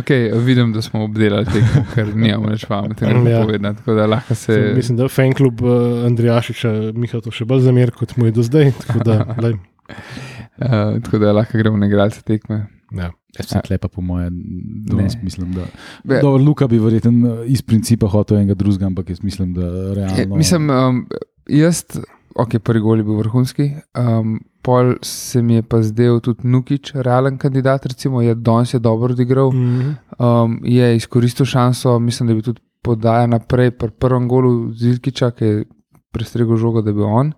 Okay, 0.00 0.30
vidim, 0.40 0.72
da 0.72 0.82
smo 0.82 1.04
obdelali 1.04 1.44
tekmo, 1.46 1.84
ker 1.94 2.10
nimamo 2.14 2.48
več 2.48 2.64
pametnega 2.64 3.20
Ja. 3.20 3.30
ja. 3.30 3.42
povedati. 3.42 3.78
Tako 3.78 3.94
da 3.94 4.06
lahko 4.08 4.34
se. 4.34 4.44
Se... 4.48 4.72
Mislim, 4.74 4.96
da 4.96 5.08
fan 5.08 5.32
klub 5.32 5.60
uh, 5.60 5.74
Andrijašiča 6.06 6.72
Miha 6.94 7.20
to 7.20 7.30
še 7.30 7.44
bolj 7.44 7.60
zamer, 7.62 7.90
kot 7.92 8.16
mu 8.16 8.26
je 8.26 8.32
do 8.32 8.42
zdaj. 8.42 8.72
Tako 8.80 9.04
da, 9.04 9.18
Uh, 10.60 11.00
tako 11.00 11.18
da 11.18 11.32
lahko 11.32 11.58
gremo 11.58 11.76
na 11.76 11.86
igralce 11.86 12.22
tekme. 12.22 12.66
ja. 12.92 13.10
Jaz 13.30 13.46
sem 13.46 13.60
tlepa, 13.62 13.88
po 13.88 14.02
mojem, 14.02 14.34
danes 14.84 15.14
Ne. 15.14 15.20
mislim, 15.22 15.52
da. 15.52 15.64
Be- 16.04 16.18
Dobro, 16.20 16.42
Luka 16.42 16.66
bi 16.66 16.78
verjetno 16.78 17.44
iz 17.44 17.62
principa 17.62 18.08
hotel 18.08 18.36
enega 18.36 18.54
drugega, 18.54 18.86
ampak 18.86 19.08
jaz 19.08 19.20
mislim, 19.22 19.52
da 19.54 19.62
Je, 19.62 19.94
realno. 19.94 20.36
mislim, 20.36 20.70
um, 20.70 21.06
jaz, 21.48 21.84
ok, 22.34 22.58
prvi 22.62 22.80
gol 22.80 23.00
je 23.00 23.04
bil 23.04 23.18
vrhunski. 23.20 23.70
Um, 23.98 24.38
pol 24.62 24.94
se 25.02 25.42
mi 25.42 25.54
je 25.54 25.62
pa 25.62 25.82
zdel 25.82 26.20
tudi 26.20 26.48
Nukič, 26.48 26.92
realen 26.94 27.38
kandidat, 27.38 27.86
recimo, 27.86 28.22
je 28.22 28.34
danes 28.34 28.74
je 28.74 28.78
dobro 28.78 29.12
odigral. 29.12 29.52
Mhm. 29.52 29.92
Um, 30.18 30.60
je 30.64 30.96
izkoristil 30.96 31.46
šanso, 31.46 31.98
mislim, 31.98 32.28
da 32.28 32.34
bi 32.34 32.42
tudi 32.42 32.60
podajal 32.82 33.28
naprej 33.28 33.70
pri 33.70 33.90
prvem 33.90 34.28
golu 34.28 34.72
Zilkiča, 34.72 35.30
ki 35.30 35.44
je 35.44 35.64
prestregel 36.12 36.56
žogo, 36.56 36.82
da 36.82 36.92
bi 36.92 37.02
on. 37.02 37.32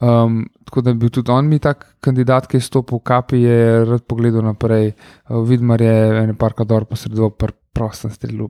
Um, 0.00 0.48
tako 0.64 0.80
da 0.82 0.92
bi 0.92 0.98
bil 0.98 1.10
tudi 1.10 1.30
on 1.30 1.48
mi 1.48 1.58
tak 1.58 1.96
kandidat, 2.00 2.46
ki 2.46 2.56
je 2.56 2.60
stopil 2.60 2.98
v 2.98 3.02
kapi, 3.06 3.42
je 3.42 3.84
rad 3.84 4.06
pogledal 4.06 4.42
naprej. 4.42 4.92
Uh, 5.28 5.42
Vidmar 5.46 5.82
je 5.82 5.94
ene 6.22 6.34
parka 6.34 6.64
dol 6.64 6.84
posredoval, 6.84 7.30
pr 7.30 7.54
prostem 7.72 8.10
strelu. 8.10 8.48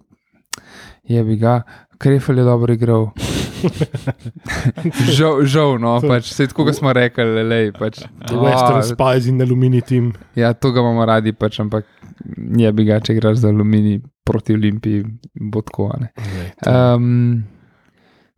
Je 1.05 1.25
bi 1.25 1.37
ga, 1.37 1.63
Krefel 1.99 2.39
je 2.39 2.45
dobro 2.45 2.73
igral. 2.73 3.11
žal, 5.17 5.45
žal, 5.45 5.77
no, 5.79 5.97
To- 6.01 6.09
pač, 6.09 6.31
vse 6.31 6.47
tako 6.51 6.73
smo 6.73 6.93
rekli, 6.93 7.25
lej, 7.45 7.73
pač. 7.73 8.03
The 8.27 8.37
Western 8.37 8.81
a, 8.81 8.87
Spies 8.87 9.27
in 9.27 9.43
Alumini 9.43 9.83
team. 9.83 10.13
Ja, 10.35 10.53
to 10.53 10.73
ga 10.73 10.81
imamo 10.81 11.05
radi, 11.07 11.33
pač, 11.33 11.61
ampak 11.61 11.87
je 12.57 12.73
bi 12.73 12.85
ga, 12.85 13.01
če 13.01 13.17
igraš 13.17 13.43
za 13.43 13.49
Alumini 13.49 13.99
proti 14.27 14.55
Olimpiji, 14.55 15.05
bo 15.35 15.63
tako. 15.63 15.91
a 15.95 16.01
ne. 16.01 16.09
Glej, 16.17 16.49
to- 16.63 16.73
Um, 16.97 17.45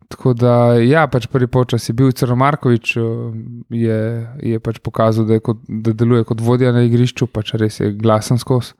tako 0.09 0.33
da, 0.33 0.53
ja, 0.81 1.05
pač 1.07 1.27
prvi 1.29 1.47
počas 1.47 1.85
je 1.89 1.93
bil 1.93 2.11
Celo 2.11 2.35
Markovič, 2.35 2.95
je, 3.69 3.99
je 4.41 4.59
pač 4.59 4.79
pokazal, 4.81 5.25
da, 5.29 5.37
je 5.37 5.43
kot, 5.45 5.61
da 5.69 5.93
deluje 5.93 6.25
kot 6.25 6.41
vodja 6.41 6.71
na 6.73 6.81
igrišču, 6.87 7.27
pač 7.29 7.53
res 7.61 7.79
je 7.79 7.91
glasen 7.93 8.37
skozi. 8.41 8.73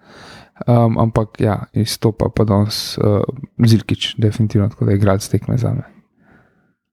Um, 0.68 0.98
ampak 1.00 1.38
ja, 1.40 1.54
izstopa 1.72 2.28
pa 2.36 2.44
danes 2.44 2.98
uh, 3.00 3.22
Zilkič, 3.64 4.18
definitivno, 4.20 4.68
tako 4.68 4.90
da 4.90 4.92
je 4.92 4.98
igralec 5.00 5.24
tekme 5.32 5.56
za 5.56 5.72
me. 5.72 5.86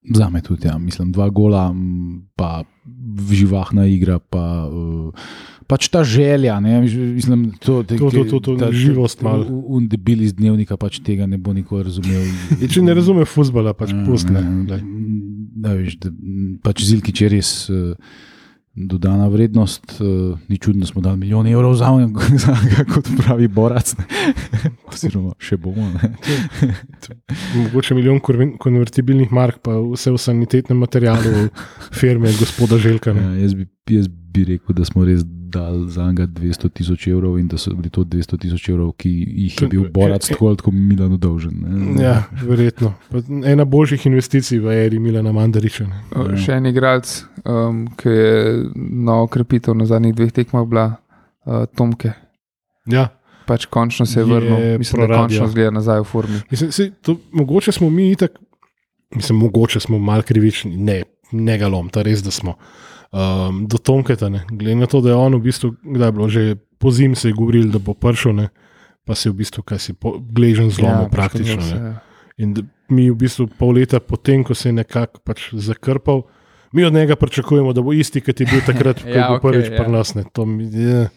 Za 0.07 0.29
me 0.29 0.41
tudi, 0.41 0.67
ja. 0.67 0.77
mislim, 0.77 1.11
dva 1.11 1.29
gola, 1.29 1.75
pa 2.35 2.63
živahna 3.29 3.85
igra, 3.85 4.19
pa 4.19 4.65
uh, 4.65 5.11
pač 5.67 5.89
ta 5.89 6.03
želja. 6.03 6.59
Ne, 6.59 6.81
mislim, 6.81 7.51
to, 7.59 7.83
te, 7.83 7.97
To- 7.97 8.11
to- 8.11 8.23
to- 8.23 8.39
to 8.39 8.55
ta- 8.55 8.71
živost 8.71 9.19
Un 9.67 9.87
debil 9.87 10.21
iz 10.21 10.33
dnevnika 10.33 10.77
pač 10.77 10.99
tega 10.99 11.25
ne 11.25 11.37
bo 11.37 11.51
nikoli 11.53 11.83
razumel. 11.83 12.23
In 12.55 12.67
Če 12.71 12.81
ne 12.81 12.93
razume 12.93 13.25
futbola, 13.25 13.73
pač 13.73 13.91
Ja, 13.91 14.03
pusti. 14.05 14.31
ja, 14.31 14.41
ne, 14.41 14.63
glej. 14.65 14.81
Da, 15.57 15.73
veš, 15.73 15.97
da, 15.97 16.09
m, 16.09 16.59
pač 16.63 16.85
Zilkič 16.85 17.21
je 17.21 17.29
res 17.29 17.51
uh, 17.69 17.97
dodana 18.77 19.27
vrednost. 19.27 19.97
Uh, 19.99 20.37
ni 20.47 20.57
čudno, 20.57 20.79
da 20.79 20.87
smo 20.87 21.01
dali 21.01 21.17
milijon 21.17 21.47
evrov 21.47 21.75
za 21.81 21.91
njega, 21.91 22.85
kot 22.93 23.09
pravi 23.17 23.47
Borac. 23.47 23.95
Oziroma, 24.93 25.33
še 25.39 25.57
bomo. 25.57 25.89
Mogoče 27.55 27.95
milijon 27.95 28.21
konver- 28.21 28.57
konvertibilnih 28.61 29.33
mark, 29.33 29.59
pa 29.65 29.79
vse 29.81 30.13
v 30.13 30.21
sanitetnem 30.21 30.77
materialu 30.77 31.47
firme 31.91 32.31
gospoda 32.39 32.77
Željka. 32.77 33.15
Ja, 33.17 33.33
jaz, 33.41 33.57
bi, 33.57 33.67
jaz 33.89 34.07
bi 34.07 34.45
rekel, 34.53 34.75
da 34.77 34.85
smo 34.85 35.05
res 35.05 35.25
dali 35.47 35.89
za 35.89 36.05
njega 36.05 36.27
200 36.27 36.69
tisoč 36.69 37.07
evrov 37.07 37.39
in 37.39 37.47
da 37.47 37.57
so 37.57 37.71
bili 37.71 37.89
to 37.89 38.03
200 38.03 38.37
tisoč 38.37 38.69
evrov, 38.69 38.91
ki 38.93 39.09
jih 39.37 39.61
je 39.61 39.67
bil 39.67 39.85
Borac 39.89 40.27
tako 40.27 40.47
ali 40.47 40.57
tako 40.57 40.71
Milano 40.73 41.17
dolžen. 41.17 41.53
Ne. 41.95 42.03
Ja, 42.03 42.15
verjetno. 42.41 42.93
Pa 43.09 43.17
ena 43.45 43.65
boljših 43.65 44.05
investicij 44.05 44.59
v 44.59 44.75
eri 44.77 44.99
Milana 44.99 45.31
Mandariča. 45.31 45.83
ne. 45.85 46.01
Uh, 46.11 46.29
Ja. 46.29 46.37
še 46.37 46.53
en 46.53 46.65
igralec, 46.65 47.11
um, 47.43 47.87
ki 47.89 48.09
je 48.09 48.63
na 49.01 49.21
okrepitev 49.21 49.75
na 49.75 49.85
zadnjih 49.85 50.13
dveh 50.13 50.31
tekmah 50.33 50.65
bila 50.65 50.87
uh, 51.45 51.65
Tomke. 51.67 52.11
Ja, 52.85 53.09
Pač 53.45 53.65
končno 53.65 54.05
se 54.05 54.19
je 54.19 54.23
Je 54.23 54.27
vrnil, 54.27 54.77
mislim, 54.77 54.99
da 54.99 55.05
proradio. 55.05 55.23
končno 55.23 55.47
zgleda 55.47 55.71
nazaj 55.71 55.99
v 55.99 56.03
formi. 56.05 56.39
mislim, 56.51 56.71
sej, 56.71 56.91
to, 57.01 57.15
mogoče 57.31 57.71
smo 57.71 57.89
mi 57.89 58.11
itak, 58.11 58.31
mislim, 59.11 59.39
mogoče 59.39 59.79
smo 59.79 59.99
mal 59.99 60.21
krivični, 60.21 60.75
ne, 60.77 61.03
ne 61.31 61.57
galom, 61.57 61.87
ta 61.89 62.01
res, 62.01 62.19
da 62.19 62.31
smo. 62.31 62.57
Um, 63.09 63.67
do 63.67 63.77
Tomketa, 63.77 64.29
ne. 64.29 64.43
glede 64.47 64.75
na 64.75 64.85
to, 64.85 65.01
da 65.01 65.09
je 65.09 65.15
on 65.15 65.31
v 65.31 65.41
bistvu, 65.41 65.75
kdaj 65.81 66.07
je 66.07 66.11
bilo 66.11 66.27
že 66.27 66.41
po 66.77 66.91
zim 66.91 67.15
se 67.15 67.29
je 67.29 67.33
govoril, 67.33 67.71
da 67.71 67.79
bo 67.79 67.93
prišel, 67.93 68.33
ne. 68.33 68.47
pa 69.05 69.15
se 69.15 69.29
je 69.29 69.33
v 69.33 69.37
bistvu, 69.37 69.63
kaj 69.63 69.79
si 69.79 69.91
gležen 70.29 70.67
zlomil 70.69 71.01
ja, 71.01 71.09
praktično. 71.09 71.61
se, 71.61 71.75
ja. 71.75 71.93
In 72.37 72.51
mi 72.87 73.09
v 73.09 73.15
bistvu 73.15 73.47
pol 73.49 73.71
leta 73.73 73.99
potem, 73.99 74.43
ko 74.43 74.53
se 74.53 74.69
je 74.69 74.73
nekako 74.73 75.19
pač 75.19 75.49
zakrpal, 75.53 76.27
mi 76.73 76.83
od 76.83 76.93
njega 76.93 77.15
pričakujemo, 77.15 77.73
da 77.73 77.81
bo 77.81 77.93
isti, 77.93 78.19
kot 78.21 78.35
je 78.35 78.45
bil 78.45 78.59
takrat, 78.61 78.99
ko 79.01 79.07
je 79.07 79.15
Ja, 79.15 79.27
bil 79.27 79.35
okej, 79.35 79.45
prvič 79.47 79.67
ja. 79.71 79.77
pri 79.77 79.87
nas. 79.89 80.13
ne. 80.13 80.23
To 80.33 80.45
mi 80.45 80.67
je- 80.67 81.09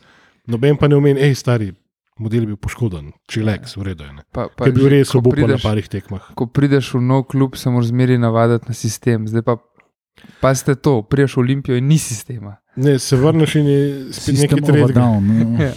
Noben 0.47 0.77
pa 0.77 0.89
ne 0.89 0.97
omeni, 0.97 1.21
hej, 1.21 1.35
stari, 1.35 1.73
model 2.19 2.41
je 2.41 2.47
bil 2.47 2.57
poškoden, 2.57 3.13
čilek, 3.27 3.67
v 3.69 3.83
redu 3.83 4.05
je. 4.05 4.11
Pa, 4.33 4.49
Ker 4.49 4.67
je 4.67 4.73
bil 4.73 4.89
res 4.89 5.15
obupan 5.15 5.51
na 5.51 5.59
parih 5.59 5.85
tekmah. 5.85 6.31
Ko 6.35 6.47
prideš 6.47 6.95
v 6.95 7.03
nov 7.03 7.25
klub, 7.25 7.55
se 7.55 7.71
moraš 7.71 7.91
zmeri 7.91 8.19
navaditi 8.19 8.67
na 8.67 8.75
sistem. 8.75 9.29
Zdaj 9.29 9.43
pa, 9.43 9.59
pa 10.41 10.55
ste 10.55 10.75
to, 10.75 11.03
priješ 11.03 11.37
v 11.37 11.41
Olimpijo 11.41 11.77
in 11.77 11.87
ni 11.87 11.99
sistema. 11.99 12.57
Ne, 12.77 12.99
se 12.99 13.17
vrneš 13.17 13.55
in 13.55 13.67
je 13.67 13.79
spet 14.05 14.15
System 14.15 14.41
nekaj 14.41 14.59
a 14.59 14.67
tretjega. 14.67 15.01
down, 15.01 15.21
ne. 15.21 15.41
Ja. 15.65 15.73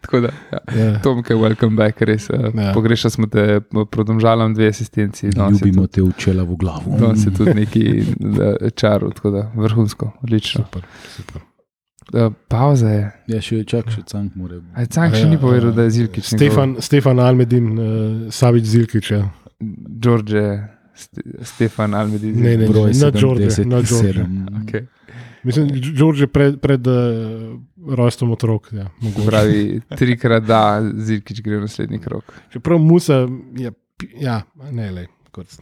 Tako 0.00 0.20
da, 0.20 0.28
ja. 0.52 0.58
Ja. 0.76 0.98
Tomke, 1.00 1.34
welcome 1.34 1.76
back, 1.76 2.02
res. 2.02 2.28
Ja. 2.28 2.50
Ja. 2.56 2.72
Pogrešali 2.74 3.12
smo 3.12 3.26
te, 3.26 3.60
prodomžalam 3.90 4.54
dve 4.54 4.68
asistenci. 4.68 5.26
je 5.26 5.32
Ljubimo 5.32 5.82
tudi- 5.82 5.92
te 5.92 6.02
učela 6.02 6.42
v 6.42 6.56
glavo. 6.56 6.96
Danes 6.98 7.26
je 7.26 7.30
tudi 7.30 7.54
neki 7.54 7.84
da, 8.16 8.70
čar, 8.70 9.00
tako 9.14 9.30
da 9.30 9.50
vrhunsko, 9.54 10.12
odlično. 10.22 10.64
Super, 10.64 10.82
super. 11.08 11.42
Uh, 12.08 12.32
pauza 12.48 12.88
je. 12.88 13.12
Ja, 13.26 13.40
še 13.40 13.64
čak, 13.64 13.90
še 13.90 14.02
cank 14.02 14.32
mora. 14.34 14.56
Aj 14.74 14.86
Cank 14.86 15.14
še 15.14 15.20
Ja, 15.20 15.28
ni 15.28 15.36
povedal, 15.38 15.70
ja. 15.70 15.76
da 15.76 15.82
je 15.82 15.90
Zilkič. 15.90 16.24
Stefan, 16.24 16.76
Stefan 16.80 17.18
Almedin, 17.18 17.66
uh, 17.72 17.84
Savič 18.30 18.64
Zilkič. 18.64 19.10
Ja. 19.10 19.28
George, 20.00 20.40
Ste, 20.98 21.22
Stefan 21.44 21.94
Almedi. 21.94 22.32
Ne, 22.32 22.56
ne, 22.56 22.66
Broj 22.66 22.90
na 22.92 23.10
George, 23.12 23.46
77. 23.46 23.64
na 23.66 23.80
George. 23.80 24.24
Okay. 24.62 24.86
Mislim, 25.44 25.68
George 25.94 26.20
je 26.20 26.26
pred, 26.28 26.58
pred 26.58 26.82
uh, 26.82 26.94
rojstvom 27.88 28.30
otrok. 28.30 28.72
Ja. 28.72 28.88
Pravi, 29.22 29.80
trikrat 29.90 30.42
da, 30.44 30.62
Zilkič 30.82 31.38
gre 31.40 31.56
v 31.56 31.60
naslednji 31.62 31.98
krok. 32.00 32.34
Čeprav 32.50 32.78
Musa 32.80 33.22
je, 33.54 33.70
ja, 34.16 34.40
ne 34.72 34.90
le. 34.90 35.06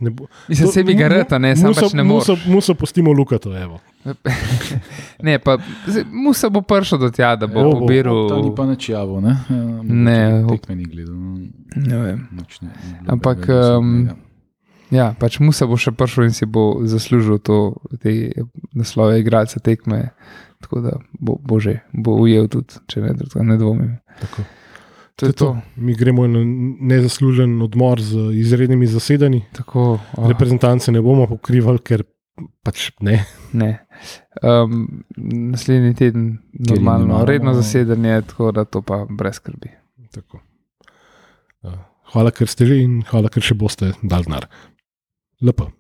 Ne 0.01 0.09
bo, 0.11 0.25
Mislim, 0.49 0.68
To- 0.68 0.72
se 0.72 0.83
bi 0.83 0.94
ga 0.94 1.09
reta, 1.09 1.37
ne, 1.38 1.51
sam 1.53 1.68
Musa- 1.68 1.83
pač 1.83 1.92
ne 1.92 2.03
moreš. 2.03 2.46
Musa 2.46 2.72
pustimo 2.75 3.12
Lukato, 3.12 3.53
evo. 3.55 3.77
Ne, 5.20 5.38
pa 5.38 5.59
Musa 6.07 6.49
bo 6.49 6.62
prišel 6.62 6.99
do 6.99 7.11
tja, 7.11 7.37
da 7.37 7.46
bo 7.46 7.62
bo. 7.64 7.72
pobiral. 7.79 8.25
Ta 8.27 8.37
ni 8.38 8.55
pa 8.55 8.64
načjavo, 8.64 9.20
ne? 9.20 9.37
Ja, 9.51 9.57
Ne, 9.85 10.20
tekme 10.49 10.75
ni 10.75 10.85
gledal. 10.87 11.14
no, 11.14 11.37
Ne 11.77 11.99
vem. 11.99 12.29
nič 12.33 12.61
ne- 12.61 12.68
ni 12.68 12.92
bilo 12.94 13.12
Ampak, 13.12 13.37
nobenega 13.38 13.61
posebnega. 13.61 14.12
um, 14.12 14.26
Ja, 14.94 15.11
pač 15.18 15.40
Musa 15.42 15.66
bo 15.66 15.79
še 15.81 15.90
prišel 15.96 16.29
in 16.29 16.35
si 16.37 16.46
bo 16.46 16.83
zaslužil 16.87 17.40
to, 17.42 17.75
te 18.03 18.31
naslove 18.77 19.18
igralca 19.20 19.59
tekme. 19.59 20.11
Tako 20.62 20.81
da 20.81 20.92
bo, 21.18 21.37
bo 21.42 21.59
že, 21.61 21.81
bo 21.92 22.16
ujel 22.22 22.46
tudi, 22.51 22.79
če 22.88 23.03
ne, 23.03 23.14
drugega, 23.18 23.44
ne 23.44 23.59
dvomim. 23.61 23.96
Tako. 24.22 24.46
To 25.16 25.27
je 25.27 25.33
to. 25.33 25.49
Mi 25.77 25.94
gremo 25.96 26.27
na 26.29 26.42
nezaslužen 26.92 27.62
odmor 27.62 28.01
z 28.05 28.31
izrednimi 28.37 28.87
zasedanji. 28.87 29.44
Tako, 29.53 29.96
oh, 29.96 30.29
Reprezentance 30.29 30.92
ne 30.92 31.01
bomo 31.01 31.27
pokrivali, 31.27 31.81
ker 31.81 32.05
pač 32.64 32.90
ne. 33.01 33.22
ne. 33.57 33.70
Um, 34.42 35.05
naslednji 35.16 35.94
teden 35.96 36.27
jih 36.53 36.70
normalno, 36.75 37.07
nimamo. 37.07 37.25
redno 37.25 37.55
zasedanje, 37.57 38.20
tako 38.29 38.53
da 38.53 38.64
to 38.64 38.83
pa 38.85 39.07
brez 39.09 39.40
skrbi. 39.40 39.72
Tako. 40.12 40.40
Ja. 41.64 41.79
Hvala, 42.12 42.31
ker 42.31 42.49
ste 42.49 42.68
že 42.68 42.79
in 42.85 43.01
hvala, 43.09 43.33
ker 43.33 43.42
še 43.42 43.57
boste 43.57 43.94
dal 44.03 44.29
denar. 44.29 44.46
Lepo. 45.40 45.72